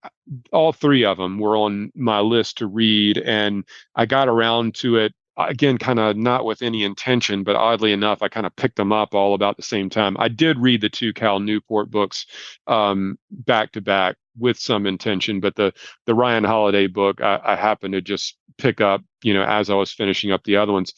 all 0.52 0.74
three 0.74 1.06
of 1.06 1.18
them 1.18 1.40
were 1.40 1.58
on 1.58 1.92
my 1.96 2.20
list 2.20 2.60
to 2.60 2.68
read, 2.68 3.18
and 3.18 3.64
I 3.96 4.06
got 4.06 4.28
around 4.28 4.76
to 4.76 4.98
it 4.98 5.14
again, 5.38 5.78
kind 5.78 6.00
of 6.00 6.18
not 6.18 6.46
with 6.46 6.62
any 6.62 6.84
intention, 6.84 7.44
but 7.44 7.56
oddly 7.56 7.94
enough, 7.94 8.22
I 8.22 8.28
kind 8.28 8.46
of 8.46 8.56
picked 8.56 8.76
them 8.76 8.92
up 8.92 9.16
all 9.16 9.34
about 9.34 9.56
the 9.56 9.64
same 9.64 9.90
time. 9.90 10.18
I 10.20 10.28
did 10.28 10.60
read 10.60 10.82
the 10.82 10.90
two 10.90 11.14
Cal 11.14 11.40
Newport 11.40 11.90
books 11.90 12.26
um, 12.68 13.18
back 13.32 13.72
to 13.74 13.82
back 13.82 14.18
with 14.38 14.60
some 14.60 14.86
intention, 14.86 15.40
but 15.40 15.56
the 15.56 15.74
the 16.06 16.16
Ryan 16.16 16.44
Holiday 16.44 16.88
book 16.88 17.22
I, 17.22 17.40
I 17.44 17.56
happened 17.56 17.94
to 17.94 18.02
just 18.02 18.38
pick 18.58 18.82
up, 18.82 19.02
you 19.24 19.34
know, 19.34 19.44
as 19.44 19.70
I 19.70 19.76
was 19.76 19.92
finishing 19.92 20.32
up 20.32 20.44
the 20.44 20.58
other 20.58 20.74
ones 20.74 20.94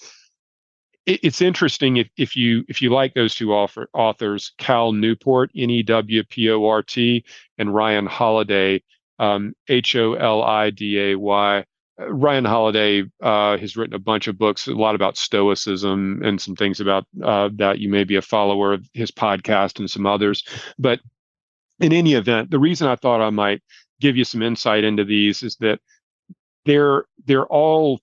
it's 1.22 1.42
interesting 1.42 1.98
if, 1.98 2.10
if 2.18 2.36
you 2.36 2.64
if 2.68 2.82
you 2.82 2.90
like 2.92 3.14
those 3.14 3.36
two 3.36 3.54
author, 3.54 3.90
authors, 3.94 4.54
Cal 4.58 4.92
Newport, 4.92 5.52
N 5.56 5.70
E 5.70 5.84
W 5.84 6.24
P 6.24 6.50
O 6.50 6.66
R 6.66 6.84
T, 6.84 7.24
and 7.58 7.74
Ryan 7.74 8.06
Holiday, 8.06 8.84
um, 9.20 9.54
H 9.68 9.96
O 9.96 10.14
L 10.14 10.44
I 10.44 10.70
D 10.70 11.00
A 11.00 11.16
Y. 11.16 11.66
Uh, 12.00 12.12
Ryan 12.12 12.46
Holiday 12.46 13.04
uh, 13.22 13.58
has 13.58 13.76
written 13.76 13.96
a 13.96 14.00
bunch 14.00 14.28
of 14.28 14.38
books, 14.38 14.68
a 14.68 14.74
lot 14.74 14.96
about 14.96 15.18
Stoicism 15.18 16.22
and 16.24 16.40
some 16.40 16.56
things 16.56 16.80
about 16.80 17.06
uh, 17.24 17.50
that. 17.56 17.80
You 17.80 17.90
may 17.90 18.04
be 18.04 18.16
a 18.16 18.22
follower 18.22 18.74
of 18.74 18.88
his 18.94 19.12
podcast 19.12 19.80
and 19.80 19.90
some 19.90 20.06
others. 20.06 20.44
But 20.80 21.00
in 21.80 21.94
any 21.94 22.14
event, 22.14 22.52
the 22.52 22.60
reason 22.60 22.88
I 22.88 22.96
thought 22.96 23.22
I 23.22 23.30
might 23.30 23.62
give 24.00 24.18
you 24.18 24.24
some 24.24 24.42
insight 24.42 24.84
into 24.84 25.04
these 25.04 25.44
is 25.44 25.56
that 25.58 25.80
they're 26.66 27.06
they're 27.26 27.48
all 27.48 28.02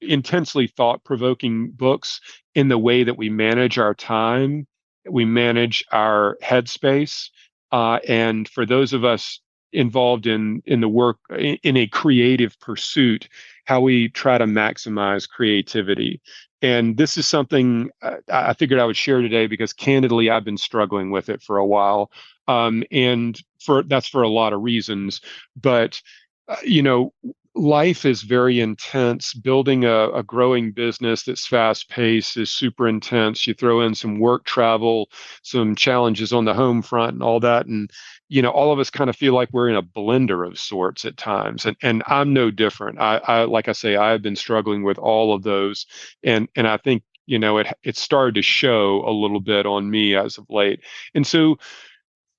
intensely 0.00 0.66
thought 0.66 1.04
provoking 1.04 1.70
books 1.70 2.20
in 2.54 2.68
the 2.68 2.78
way 2.78 3.04
that 3.04 3.16
we 3.16 3.28
manage 3.28 3.78
our 3.78 3.94
time, 3.94 4.66
we 5.08 5.24
manage 5.24 5.84
our 5.92 6.36
headspace. 6.42 7.30
Uh, 7.70 7.98
and 8.08 8.48
for 8.48 8.64
those 8.64 8.92
of 8.92 9.04
us 9.04 9.40
involved 9.72 10.26
in 10.26 10.62
in 10.64 10.80
the 10.80 10.88
work 10.88 11.18
in, 11.30 11.58
in, 11.62 11.76
a 11.76 11.86
creative 11.86 12.58
pursuit 12.60 13.28
how 13.66 13.80
we 13.80 14.08
try 14.08 14.38
to 14.38 14.46
maximize 14.46 15.28
creativity 15.28 16.20
and 16.62 16.96
this 16.96 17.18
is 17.18 17.26
something 17.26 17.90
uh, 18.00 18.16
i 18.32 18.54
figured 18.54 18.80
i 18.80 18.84
would 18.84 18.96
share 18.96 19.20
today 19.20 19.46
because 19.46 19.74
candidly 19.74 20.30
i've 20.30 20.44
been 20.44 20.56
struggling 20.56 21.10
with 21.10 21.28
it 21.28 21.42
for 21.42 21.58
a 21.58 21.66
while 21.66 22.10
um, 22.48 22.82
and 22.90 23.42
for 23.60 23.82
that's 23.82 24.08
for 24.08 24.22
a 24.22 24.28
lot 24.28 24.54
of 24.54 24.62
reasons 24.62 25.20
but 25.54 26.00
uh, 26.48 26.56
you 26.64 26.82
know 26.82 27.12
life 27.58 28.04
is 28.04 28.22
very 28.22 28.60
intense. 28.60 29.34
Building 29.34 29.84
a, 29.84 30.10
a 30.10 30.22
growing 30.22 30.72
business 30.72 31.24
that's 31.24 31.46
fast 31.46 31.88
paced 31.90 32.36
is 32.36 32.50
super 32.50 32.88
intense. 32.88 33.46
You 33.46 33.54
throw 33.54 33.80
in 33.80 33.94
some 33.94 34.20
work 34.20 34.44
travel, 34.44 35.10
some 35.42 35.74
challenges 35.74 36.32
on 36.32 36.44
the 36.44 36.54
home 36.54 36.82
front, 36.82 37.14
and 37.14 37.22
all 37.22 37.40
that. 37.40 37.66
And, 37.66 37.90
you 38.28 38.42
know, 38.42 38.50
all 38.50 38.72
of 38.72 38.78
us 38.78 38.90
kind 38.90 39.10
of 39.10 39.16
feel 39.16 39.34
like 39.34 39.48
we're 39.52 39.68
in 39.68 39.76
a 39.76 39.82
blender 39.82 40.46
of 40.46 40.58
sorts 40.58 41.04
at 41.04 41.16
times. 41.16 41.66
And, 41.66 41.76
and 41.82 42.02
I'm 42.06 42.32
no 42.32 42.50
different. 42.50 43.00
I, 43.00 43.18
I, 43.18 43.44
like 43.44 43.68
I 43.68 43.72
say, 43.72 43.96
I've 43.96 44.22
been 44.22 44.36
struggling 44.36 44.84
with 44.84 44.98
all 44.98 45.34
of 45.34 45.42
those. 45.42 45.86
And, 46.22 46.48
and 46.56 46.68
I 46.68 46.76
think, 46.76 47.02
you 47.26 47.38
know, 47.38 47.58
it, 47.58 47.66
it 47.82 47.96
started 47.96 48.36
to 48.36 48.42
show 48.42 49.02
a 49.06 49.12
little 49.12 49.40
bit 49.40 49.66
on 49.66 49.90
me 49.90 50.16
as 50.16 50.38
of 50.38 50.46
late. 50.48 50.80
And 51.14 51.26
so, 51.26 51.58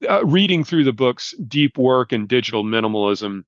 uh, 0.10 0.26
reading 0.26 0.64
through 0.64 0.86
the 0.86 0.94
books, 0.94 1.34
Deep 1.48 1.78
Work 1.78 2.14
and 2.14 2.28
Digital 2.28 2.64
Minimalism, 2.64 3.44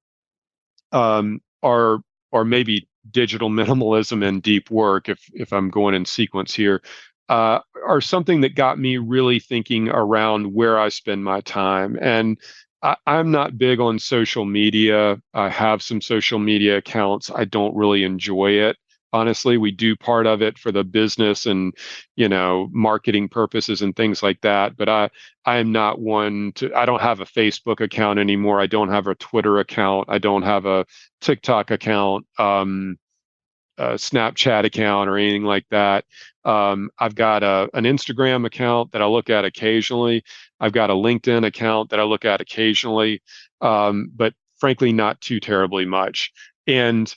um, 0.91 1.41
are 1.63 1.99
or 2.31 2.45
maybe 2.45 2.87
digital 3.11 3.49
minimalism 3.49 4.27
and 4.27 4.43
deep 4.43 4.69
work 4.71 5.09
if 5.09 5.19
if 5.33 5.51
i'm 5.53 5.69
going 5.69 5.95
in 5.95 6.05
sequence 6.05 6.53
here 6.53 6.81
uh, 7.29 7.59
are 7.87 8.01
something 8.01 8.41
that 8.41 8.55
got 8.55 8.77
me 8.77 8.97
really 8.97 9.39
thinking 9.39 9.89
around 9.89 10.53
where 10.53 10.77
i 10.79 10.89
spend 10.89 11.23
my 11.23 11.41
time. 11.41 11.97
And 12.01 12.37
I, 12.83 12.95
i'm 13.07 13.31
not 13.31 13.57
big 13.57 13.79
on 13.79 13.99
social 13.99 14.45
media. 14.45 15.21
I 15.33 15.49
have 15.49 15.81
some 15.81 16.01
social 16.01 16.39
media 16.39 16.77
accounts. 16.77 17.31
I 17.33 17.45
don't 17.45 17.75
really 17.75 18.03
enjoy 18.03 18.51
it 18.51 18.77
honestly 19.13 19.57
we 19.57 19.71
do 19.71 19.95
part 19.95 20.25
of 20.25 20.41
it 20.41 20.57
for 20.57 20.71
the 20.71 20.83
business 20.83 21.45
and 21.45 21.73
you 22.15 22.29
know 22.29 22.69
marketing 22.71 23.27
purposes 23.27 23.81
and 23.81 23.95
things 23.95 24.23
like 24.23 24.39
that 24.41 24.75
but 24.77 24.87
i 24.89 25.09
i 25.45 25.57
am 25.57 25.71
not 25.71 25.99
one 25.99 26.51
to 26.53 26.73
i 26.75 26.85
don't 26.85 27.01
have 27.01 27.19
a 27.19 27.25
facebook 27.25 27.81
account 27.81 28.19
anymore. 28.19 28.59
I 28.59 28.67
don't 28.67 28.89
have 28.89 29.07
a 29.07 29.15
twitter 29.15 29.59
account. 29.59 30.07
I 30.09 30.17
don't 30.17 30.43
have 30.43 30.65
a 30.65 30.85
tiktok 31.21 31.71
account 31.71 32.25
um 32.37 32.97
a 33.77 33.93
snapchat 33.93 34.65
account 34.65 35.09
or 35.09 35.17
anything 35.17 35.43
like 35.43 35.65
that. 35.71 36.05
Um, 36.43 36.89
i've 36.99 37.15
got 37.15 37.43
a, 37.43 37.69
an 37.73 37.83
instagram 37.85 38.45
account 38.45 38.91
that 38.91 39.01
i 39.01 39.05
look 39.05 39.29
at 39.29 39.45
occasionally. 39.45 40.23
I've 40.59 40.73
got 40.73 40.89
a 40.89 40.93
linkedin 40.93 41.45
account 41.45 41.89
that 41.91 41.99
i 41.99 42.03
look 42.03 42.25
at 42.25 42.41
occasionally 42.41 43.21
um, 43.61 44.11
but 44.15 44.33
frankly 44.59 44.93
not 44.93 45.19
too 45.21 45.39
terribly 45.39 45.85
much. 45.85 46.31
And 46.67 47.13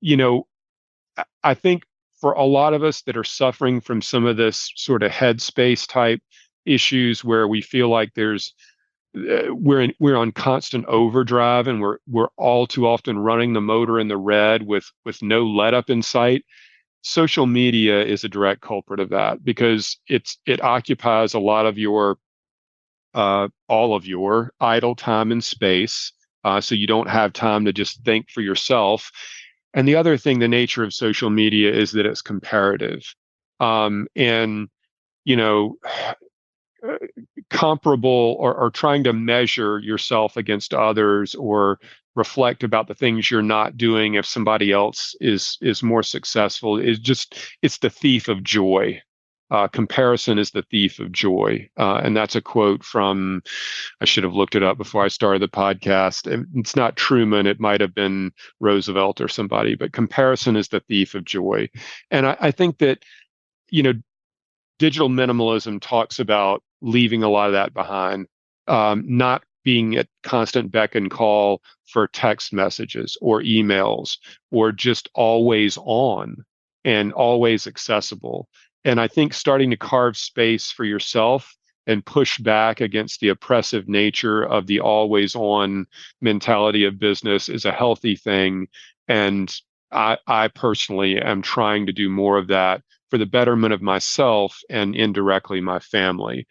you 0.00 0.16
know 0.16 0.46
I 1.42 1.54
think 1.54 1.84
for 2.20 2.32
a 2.32 2.44
lot 2.44 2.74
of 2.74 2.82
us 2.82 3.02
that 3.02 3.16
are 3.16 3.24
suffering 3.24 3.80
from 3.80 4.00
some 4.00 4.26
of 4.26 4.36
this 4.36 4.72
sort 4.76 5.02
of 5.02 5.10
headspace 5.10 5.86
type 5.86 6.20
issues 6.64 7.22
where 7.24 7.46
we 7.46 7.60
feel 7.60 7.88
like 7.88 8.14
there's 8.14 8.54
uh, 9.16 9.54
we're 9.54 9.82
in, 9.82 9.94
we're 10.00 10.16
on 10.16 10.32
constant 10.32 10.86
overdrive 10.86 11.68
and 11.68 11.80
we're 11.80 11.98
we're 12.08 12.30
all 12.36 12.66
too 12.66 12.86
often 12.86 13.18
running 13.18 13.52
the 13.52 13.60
motor 13.60 14.00
in 14.00 14.08
the 14.08 14.16
red 14.16 14.66
with 14.66 14.90
with 15.04 15.22
no 15.22 15.44
let 15.44 15.74
up 15.74 15.90
in 15.90 16.02
sight 16.02 16.44
social 17.04 17.46
media 17.46 18.02
is 18.02 18.24
a 18.24 18.28
direct 18.28 18.62
culprit 18.62 18.98
of 18.98 19.10
that 19.10 19.44
because 19.44 19.98
it's 20.08 20.38
it 20.46 20.62
occupies 20.62 21.34
a 21.34 21.38
lot 21.38 21.66
of 21.66 21.78
your 21.78 22.16
uh, 23.12 23.48
all 23.68 23.94
of 23.94 24.06
your 24.06 24.52
idle 24.60 24.96
time 24.96 25.30
and 25.30 25.44
space. 25.44 26.12
Uh, 26.42 26.60
so 26.60 26.74
you 26.74 26.86
don't 26.86 27.08
have 27.08 27.32
time 27.32 27.64
to 27.64 27.72
just 27.72 28.02
think 28.04 28.28
for 28.30 28.40
yourself 28.40 29.10
and 29.74 29.88
the 29.88 29.96
other 29.96 30.16
thing, 30.16 30.38
the 30.38 30.48
nature 30.48 30.84
of 30.84 30.94
social 30.94 31.30
media 31.30 31.72
is 31.72 31.92
that 31.92 32.06
it's 32.06 32.22
comparative. 32.22 33.14
Um, 33.60 34.06
and, 34.16 34.68
you 35.24 35.36
know, 35.36 35.76
comparable 37.50 38.36
or, 38.38 38.54
or 38.54 38.70
trying 38.70 39.04
to 39.04 39.12
measure 39.12 39.78
yourself 39.78 40.36
against 40.36 40.74
others 40.74 41.34
or 41.34 41.78
reflect 42.14 42.62
about 42.62 42.86
the 42.86 42.94
things 42.94 43.30
you're 43.30 43.42
not 43.42 43.76
doing 43.76 44.14
if 44.14 44.26
somebody 44.26 44.70
else 44.70 45.16
is 45.20 45.58
is 45.60 45.82
more 45.82 46.02
successful 46.02 46.78
is 46.78 46.98
just 46.98 47.36
it's 47.60 47.78
the 47.78 47.90
thief 47.90 48.28
of 48.28 48.42
joy 48.44 49.00
uh, 49.50 49.68
comparison 49.68 50.38
is 50.38 50.50
the 50.50 50.62
thief 50.70 50.98
of 50.98 51.12
joy. 51.12 51.68
Uh, 51.76 51.96
and 51.96 52.16
that's 52.16 52.34
a 52.34 52.40
quote 52.40 52.82
from, 52.82 53.42
I 54.00 54.04
should 54.04 54.24
have 54.24 54.34
looked 54.34 54.54
it 54.54 54.62
up 54.62 54.78
before 54.78 55.04
I 55.04 55.08
started 55.08 55.42
the 55.42 55.48
podcast. 55.48 56.26
It's 56.54 56.74
not 56.76 56.96
Truman, 56.96 57.46
it 57.46 57.60
might 57.60 57.80
have 57.80 57.94
been 57.94 58.32
Roosevelt 58.60 59.20
or 59.20 59.28
somebody, 59.28 59.74
but 59.74 59.92
comparison 59.92 60.56
is 60.56 60.68
the 60.68 60.80
thief 60.80 61.14
of 61.14 61.24
joy. 61.24 61.68
And 62.10 62.26
I, 62.26 62.36
I 62.40 62.50
think 62.50 62.78
that, 62.78 63.04
you 63.70 63.82
know, 63.82 63.94
digital 64.78 65.08
minimalism 65.08 65.80
talks 65.80 66.18
about 66.18 66.62
leaving 66.80 67.22
a 67.22 67.28
lot 67.28 67.46
of 67.46 67.52
that 67.52 67.72
behind, 67.74 68.26
um, 68.66 69.04
not 69.06 69.44
being 69.62 69.96
at 69.96 70.08
constant 70.22 70.70
beck 70.70 70.94
and 70.94 71.10
call 71.10 71.62
for 71.86 72.06
text 72.08 72.52
messages 72.52 73.16
or 73.20 73.40
emails 73.42 74.18
or 74.50 74.72
just 74.72 75.08
always 75.14 75.78
on 75.82 76.44
and 76.84 77.12
always 77.12 77.66
accessible. 77.66 78.48
And 78.84 79.00
I 79.00 79.08
think 79.08 79.34
starting 79.34 79.70
to 79.70 79.76
carve 79.76 80.16
space 80.16 80.70
for 80.70 80.84
yourself 80.84 81.56
and 81.86 82.04
push 82.04 82.38
back 82.38 82.80
against 82.80 83.20
the 83.20 83.28
oppressive 83.28 83.88
nature 83.88 84.42
of 84.42 84.66
the 84.66 84.80
always 84.80 85.34
on 85.34 85.86
mentality 86.20 86.84
of 86.84 86.98
business 86.98 87.48
is 87.48 87.64
a 87.64 87.72
healthy 87.72 88.16
thing. 88.16 88.68
And 89.08 89.54
I, 89.92 90.18
I 90.26 90.48
personally 90.48 91.20
am 91.20 91.42
trying 91.42 91.86
to 91.86 91.92
do 91.92 92.08
more 92.08 92.38
of 92.38 92.48
that 92.48 92.82
for 93.10 93.18
the 93.18 93.26
betterment 93.26 93.74
of 93.74 93.82
myself 93.82 94.58
and 94.70 94.96
indirectly 94.96 95.60
my 95.60 95.78
family. 95.78 96.46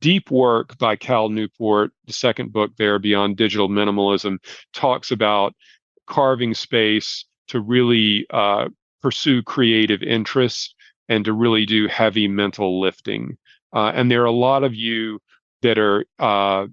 Deep 0.00 0.30
Work 0.30 0.76
by 0.78 0.96
Cal 0.96 1.28
Newport, 1.28 1.92
the 2.06 2.12
second 2.12 2.52
book 2.52 2.72
there, 2.76 2.98
Beyond 2.98 3.36
Digital 3.36 3.68
Minimalism, 3.68 4.38
talks 4.72 5.10
about 5.10 5.54
carving 6.06 6.54
space 6.54 7.24
to 7.48 7.60
really 7.60 8.26
uh, 8.30 8.68
pursue 9.00 9.42
creative 9.42 10.02
interests 10.02 10.74
and 11.08 11.24
to 11.24 11.32
really 11.32 11.66
do 11.66 11.88
heavy 11.88 12.28
mental 12.28 12.80
lifting. 12.80 13.36
Uh, 13.72 13.92
and 13.94 14.10
there 14.10 14.22
are 14.22 14.26
a 14.26 14.32
lot 14.32 14.64
of 14.64 14.74
you 14.74 15.20
that 15.62 15.78
are 15.78 16.04
uh, 16.18 16.66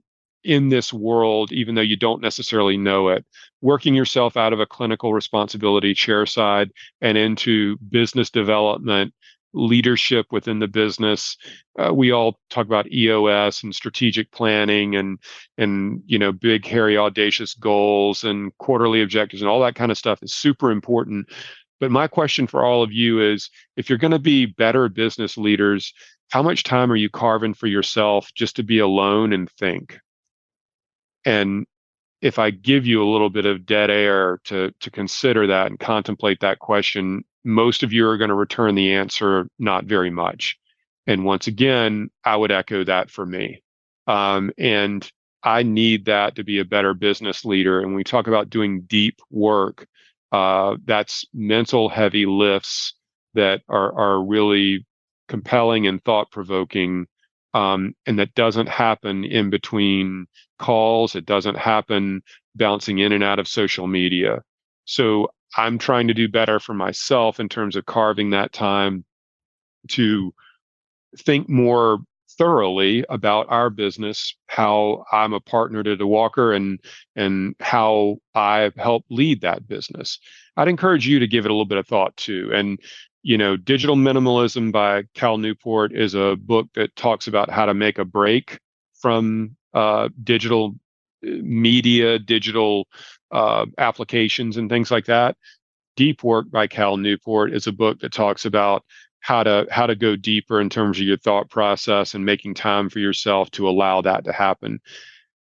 in 0.43 0.69
this 0.69 0.91
world, 0.91 1.51
even 1.51 1.75
though 1.75 1.81
you 1.81 1.95
don't 1.95 2.21
necessarily 2.21 2.77
know 2.77 3.09
it, 3.09 3.25
working 3.61 3.95
yourself 3.95 4.35
out 4.35 4.53
of 4.53 4.59
a 4.59 4.65
clinical 4.65 5.13
responsibility 5.13 5.93
chair 5.93 6.25
side 6.25 6.71
and 7.01 7.17
into 7.17 7.77
business 7.89 8.29
development 8.29 9.13
leadership 9.53 10.25
within 10.31 10.59
the 10.59 10.67
business. 10.67 11.37
Uh, 11.77 11.93
we 11.93 12.11
all 12.11 12.39
talk 12.49 12.65
about 12.65 12.91
EOS 12.91 13.63
and 13.63 13.73
strategic 13.73 14.31
planning 14.31 14.95
and 14.95 15.19
and 15.57 16.01
you 16.05 16.17
know 16.17 16.31
big 16.31 16.65
hairy 16.65 16.97
audacious 16.97 17.53
goals 17.53 18.23
and 18.23 18.55
quarterly 18.57 19.01
objectives 19.01 19.41
and 19.41 19.49
all 19.49 19.61
that 19.61 19.75
kind 19.75 19.91
of 19.91 19.97
stuff 19.97 20.21
is 20.23 20.33
super 20.33 20.71
important. 20.71 21.27
But 21.83 21.91
my 21.91 22.07
question 22.07 22.47
for 22.47 22.63
all 22.63 22.81
of 22.81 22.93
you 22.93 23.19
is 23.19 23.49
if 23.75 23.89
you're 23.89 23.97
going 23.97 24.11
to 24.11 24.17
be 24.17 24.45
better 24.45 24.87
business 24.87 25.37
leaders, 25.37 25.93
how 26.31 26.41
much 26.41 26.63
time 26.63 26.89
are 26.89 26.95
you 26.95 27.09
carving 27.09 27.53
for 27.53 27.67
yourself 27.67 28.31
just 28.33 28.55
to 28.55 28.63
be 28.63 28.79
alone 28.79 29.33
and 29.33 29.51
think? 29.59 29.99
And 31.25 31.65
if 32.21 32.39
I 32.39 32.51
give 32.51 32.87
you 32.87 33.03
a 33.03 33.11
little 33.11 33.29
bit 33.29 33.45
of 33.45 33.65
dead 33.65 33.89
air 33.89 34.39
to 34.45 34.73
to 34.79 34.91
consider 34.91 35.45
that 35.47 35.67
and 35.67 35.77
contemplate 35.77 36.39
that 36.39 36.59
question, 36.59 37.25
most 37.43 37.83
of 37.83 37.91
you 37.91 38.07
are 38.07 38.17
going 38.17 38.29
to 38.29 38.33
return 38.33 38.75
the 38.75 38.93
answer 38.93 39.49
not 39.59 39.83
very 39.83 40.09
much. 40.09 40.57
And 41.05 41.25
once 41.25 41.47
again, 41.47 42.09
I 42.23 42.37
would 42.37 42.53
echo 42.53 42.85
that 42.85 43.11
for 43.11 43.25
me. 43.25 43.61
Um, 44.07 44.53
and 44.57 45.11
I 45.43 45.63
need 45.63 46.05
that 46.05 46.37
to 46.37 46.45
be 46.45 46.59
a 46.59 46.65
better 46.65 46.93
business 46.93 47.43
leader. 47.43 47.81
And 47.81 47.93
we 47.93 48.05
talk 48.05 48.27
about 48.27 48.49
doing 48.49 48.83
deep 48.83 49.19
work, 49.29 49.85
uh, 50.33 50.75
that's 50.85 51.25
mental 51.33 51.87
heavy 51.87 52.25
lifts 52.25 52.95
that 53.35 53.61
are 53.69 53.97
are 53.97 54.23
really 54.23 54.85
compelling 55.29 55.87
and 55.87 56.03
thought 56.03 56.31
provoking. 56.31 57.05
Um, 57.53 57.93
and 58.07 58.17
that 58.17 58.33
doesn't 58.33 58.67
happen 58.67 59.23
in 59.23 59.51
between 59.51 60.25
calls. 60.57 61.15
It 61.15 61.27
doesn't 61.27 61.57
happen 61.57 62.23
bouncing 62.55 62.97
in 62.97 63.11
and 63.13 63.23
out 63.23 63.37
of 63.37 63.47
social 63.47 63.85
media. 63.85 64.41
So 64.85 65.29
I'm 65.55 65.77
trying 65.77 66.07
to 66.07 66.15
do 66.15 66.27
better 66.27 66.59
for 66.59 66.73
myself 66.73 67.39
in 67.39 67.47
terms 67.47 67.75
of 67.75 67.85
carving 67.85 68.31
that 68.31 68.53
time 68.53 69.05
to 69.89 70.33
think 71.19 71.47
more 71.47 71.99
thoroughly 72.37 73.05
about 73.09 73.47
our 73.49 73.69
business, 73.69 74.35
how 74.47 75.05
I'm 75.11 75.33
a 75.33 75.39
partner 75.39 75.83
to 75.83 75.97
Diwakar 75.97 76.55
and 76.55 76.79
and 77.15 77.55
how 77.59 78.17
I 78.35 78.71
help 78.77 79.05
lead 79.09 79.41
that 79.41 79.67
business. 79.67 80.19
I'd 80.57 80.67
encourage 80.67 81.07
you 81.07 81.19
to 81.19 81.27
give 81.27 81.45
it 81.45 81.51
a 81.51 81.53
little 81.53 81.65
bit 81.65 81.77
of 81.77 81.87
thought 81.87 82.15
too. 82.17 82.51
And 82.53 82.79
you 83.23 83.37
know, 83.37 83.55
Digital 83.55 83.95
Minimalism 83.95 84.71
by 84.71 85.03
Cal 85.13 85.37
Newport 85.37 85.93
is 85.93 86.13
a 86.13 86.35
book 86.35 86.67
that 86.75 86.95
talks 86.95 87.27
about 87.27 87.49
how 87.49 87.65
to 87.65 87.73
make 87.73 87.97
a 87.97 88.05
break 88.05 88.59
from 89.01 89.55
uh, 89.73 90.09
digital 90.23 90.75
uh, 91.25 91.29
media, 91.41 92.19
digital 92.19 92.87
uh, 93.31 93.65
applications 93.77 94.57
and 94.57 94.69
things 94.69 94.91
like 94.91 95.05
that. 95.05 95.37
Deep 95.95 96.23
Work 96.23 96.51
by 96.51 96.67
Cal 96.67 96.97
Newport 96.97 97.53
is 97.53 97.67
a 97.67 97.71
book 97.71 97.99
that 97.99 98.11
talks 98.11 98.45
about 98.45 98.83
how 99.23 99.41
to 99.41 99.65
how 99.71 99.87
to 99.87 99.95
go 99.95 100.17
deeper 100.17 100.59
in 100.59 100.69
terms 100.69 100.99
of 100.99 101.05
your 101.05 101.17
thought 101.17 101.49
process 101.49 102.13
and 102.13 102.25
making 102.25 102.53
time 102.53 102.89
for 102.89 102.99
yourself 102.99 103.49
to 103.51 103.69
allow 103.69 104.01
that 104.01 104.25
to 104.25 104.33
happen. 104.33 104.79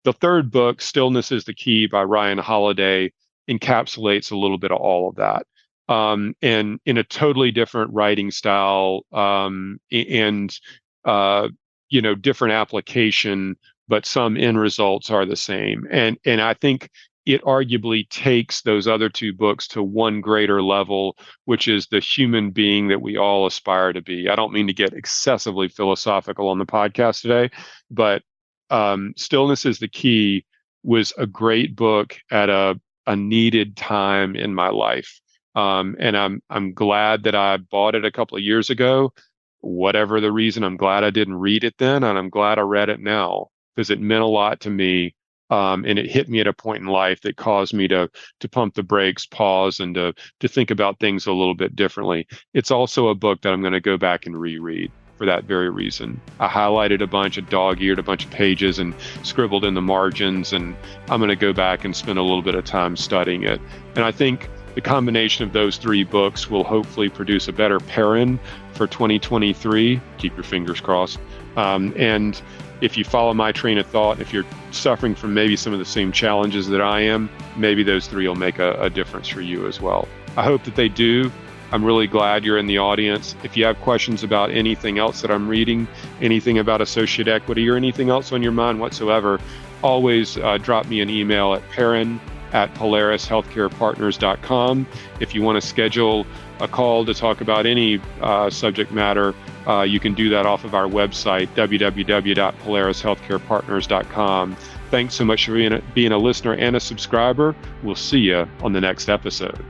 The 0.04 0.14
third 0.14 0.52
book, 0.52 0.80
Stillness 0.80 1.32
is 1.32 1.46
the 1.46 1.56
Key 1.56 1.88
by 1.88 2.04
Ryan 2.04 2.38
Holiday, 2.38 3.12
encapsulates 3.50 4.32
a 4.32 4.38
little 4.38 4.60
bit 4.60 4.72
of 4.72 4.80
all 4.80 5.10
of 5.10 5.16
that. 5.16 5.48
Um, 5.90 6.36
and 6.42 6.80
in 6.86 6.98
a 6.98 7.04
totally 7.04 7.52
different 7.52 7.92
writing 7.94 8.30
style 8.30 9.06
um, 9.12 9.80
and 9.92 10.56
uh, 11.04 11.48
you 11.90 12.02
know 12.02 12.14
different 12.14 12.54
application 12.54 13.58
but 13.88 14.06
some 14.06 14.38
end 14.38 14.60
results 14.60 15.10
are 15.10 15.26
the 15.26 15.36
same. 15.36 15.88
And 15.92 16.18
and 16.26 16.42
I 16.42 16.54
think 16.54 16.90
it 17.26 17.42
arguably 17.44 18.08
takes 18.10 18.62
those 18.62 18.88
other 18.88 19.10
two 19.10 19.34
books 19.34 19.68
to 19.70 19.82
one 19.82 20.22
greater 20.22 20.62
level, 20.62 21.18
which 21.46 21.68
is 21.68 21.88
the 21.88 22.00
human 22.00 22.52
being 22.52 22.90
that 22.90 23.02
we 23.02 23.18
all 23.18 23.46
aspire 23.46 23.94
to 23.94 24.02
be. 24.02 24.30
I 24.30 24.36
don't 24.36 24.54
mean 24.54 24.68
to 24.68 24.74
get 24.74 24.94
excessively 24.94 25.70
philosophical 25.70 26.50
on 26.50 26.60
the 26.60 26.66
podcast 26.66 27.22
today, 27.22 27.50
but 27.90 28.24
um, 28.70 29.14
Stillness 29.16 29.66
is 29.66 29.80
the 29.80 29.88
Key 29.88 30.46
was 30.84 31.14
a 31.18 31.26
great 31.26 31.76
book 31.76 32.18
at 32.30 32.50
a, 32.50 32.80
a 33.08 33.16
needed 33.16 33.78
time 33.78 34.36
in 34.36 34.54
my 34.54 34.70
life. 34.70 35.22
Um, 35.56 35.96
and 36.00 36.18
I'm 36.18 36.42
I'm 36.50 36.74
glad 36.74 37.24
that 37.24 37.36
I 37.36 37.58
bought 37.58 37.96
it 37.96 38.06
a 38.06 38.12
couple 38.12 38.38
of 38.38 38.44
years 38.44 38.70
ago. 38.70 39.14
Whatever 39.62 40.20
the 40.20 40.32
reason, 40.32 40.64
I'm 40.64 40.78
glad 40.78 41.04
I 41.04 41.10
didn't 41.10 41.36
read 41.36 41.64
it 41.64 41.76
then, 41.78 42.04
and 42.04 42.18
I'm 42.18 42.30
glad 42.30 42.58
I 42.58 42.64
read 42.64 42.90
it 42.90 43.00
now 43.00 43.48
because 43.76 43.90
it 43.90 44.02
meant 44.02 44.24
a 44.24 44.28
lot 44.28 44.62
to 44.62 44.70
me. 44.70 45.16
Um, 45.54 45.86
and 45.86 46.00
it 46.00 46.10
hit 46.10 46.30
me 46.30 46.39
at 46.39 46.48
a 46.48 46.54
point 46.54 46.82
in 46.82 46.88
life 46.88 47.22
that 47.22 47.38
caused 47.38 47.76
me 47.76 47.88
to 47.89 48.10
to 48.39 48.50
pump 48.50 48.74
the 48.74 48.82
brakes, 48.82 49.28
pause, 49.28 49.80
and 49.80 49.94
to 49.94 50.16
to 50.39 50.48
think 50.48 50.72
about 50.72 51.00
things 51.00 51.28
a 51.28 51.32
little 51.32 51.54
bit 51.54 51.76
differently. 51.76 52.28
It's 52.56 52.72
also 52.72 53.10
a 53.10 53.16
book 53.16 53.42
that 53.42 53.54
I'm 53.54 53.62
going 53.62 53.74
to 53.74 53.80
go 53.80 53.96
back 53.96 54.26
and 54.26 54.36
reread 54.36 54.92
for 55.16 55.28
that 55.28 55.44
very 55.44 55.70
reason. 55.70 56.20
I 56.39 56.48
highlighted 56.48 57.02
a 57.02 57.08
bunch 57.08 57.38
of 57.38 57.52
dog-eared 57.52 58.00
a 58.00 58.04
bunch 58.04 58.26
of 58.26 58.32
pages 58.32 58.80
and 58.80 58.96
scribbled 59.22 59.63
in 59.63 59.76
the 59.76 59.82
margins, 59.82 60.54
and 60.54 60.76
I'm 61.08 61.20
going 61.20 61.30
to 61.30 61.36
go 61.36 61.54
back 61.54 61.86
and 61.86 61.96
spend 61.96 62.18
a 62.18 62.24
little 62.24 62.42
bit 62.42 62.56
of 62.56 62.66
time 62.66 62.98
studying 62.98 63.44
it. 63.44 63.62
And 63.96 64.04
I 64.04 64.12
think 64.12 64.50
the 64.74 64.82
combination 64.82 65.46
of 65.46 65.54
those 65.54 65.78
three 65.78 66.04
books 66.04 66.50
will 66.50 66.63
hopefully 66.63 67.10
produce 67.10 67.48
a 67.48 67.54
better 67.54 67.80
Perrin 67.80 68.39
for 68.74 68.88
2023. 68.88 70.02
Keep 70.18 70.36
your 70.36 70.44
fingers 70.44 70.82
crossed. 70.82 71.20
Um, 71.56 71.94
and 71.96 72.42
if 72.84 72.98
you 72.98 73.06
follow 73.06 73.34
my 73.34 73.54
train 73.54 73.78
of 73.78 73.88
thought, 73.88 74.19
if 74.19 74.34
you're 74.34 74.43
suffering 74.72 75.15
from 75.15 75.34
maybe 75.34 75.56
some 75.56 75.72
of 75.72 75.80
the 75.80 75.86
same 75.86 76.12
challenges 76.12 76.67
that 76.67 76.82
I 76.82 77.00
am, 77.00 77.30
maybe 77.56 77.82
those 77.82 78.08
three 78.08 78.28
will 78.28 78.36
make 78.36 78.60
a, 78.60 78.74
a 78.74 78.89
difference 78.89 79.30
for 79.30 79.39
you 79.39 79.67
as 79.67 79.80
well. 79.80 80.06
I 80.36 80.43
hope 80.43 80.65
that 80.65 80.76
they 80.76 80.89
do. 80.89 81.32
I'm 81.72 81.86
really 81.86 82.08
glad 82.08 82.43
you're 82.43 82.58
in 82.58 82.67
the 82.67 82.80
audience. 82.80 83.38
If 83.41 83.56
you 83.56 83.63
have 83.63 83.80
questions 83.80 84.22
about 84.22 84.52
anything 84.52 85.00
else 85.00 85.22
that 85.22 85.32
I'm 85.32 85.48
reading, 85.48 85.88
anything 86.22 86.60
about 86.60 86.82
associate 86.82 87.30
equity, 87.30 87.69
or 87.69 87.78
anything 87.78 88.10
else 88.10 88.34
on 88.34 88.43
your 88.43 88.52
mind 88.52 88.82
whatsoever, 88.82 89.39
always 89.82 90.38
uh, 90.38 90.58
drop 90.58 90.86
me 90.88 91.00
an 91.00 91.10
email 91.10 91.54
at 91.54 91.62
Perrin 91.69 92.19
at 92.52 92.74
PolarisHealthcarePartners.com. 92.76 94.88
If 95.22 95.34
you 95.34 95.41
want 95.41 95.62
to 95.62 95.67
schedule 95.67 96.28
a 96.60 96.67
call 96.67 97.06
to 97.06 97.13
talk 97.13 97.39
about 97.39 97.65
any 97.65 98.02
uh, 98.22 98.50
subject 98.50 98.91
matter, 98.91 99.34
uh, 99.67 99.82
you 99.82 99.99
can 99.99 100.13
do 100.13 100.30
that 100.30 100.45
off 100.45 100.63
of 100.63 100.76
our 100.76 100.88
website, 100.88 101.47
www.polarishealthcarepartners.com. 101.56 104.56
Thanks 104.91 105.15
so 105.15 105.26
much 105.26 105.45
for 105.45 105.54
being 105.54 105.73
a, 105.73 105.82
being 105.93 106.12
a 106.12 106.17
listener 106.17 106.54
and 106.54 106.76
a 106.76 106.80
subscriber. 106.80 107.56
We'll 107.82 107.95
see 107.95 108.19
you 108.19 108.47
on 108.62 108.73
the 108.73 108.82
next 108.82 109.10
episode. 109.10 109.65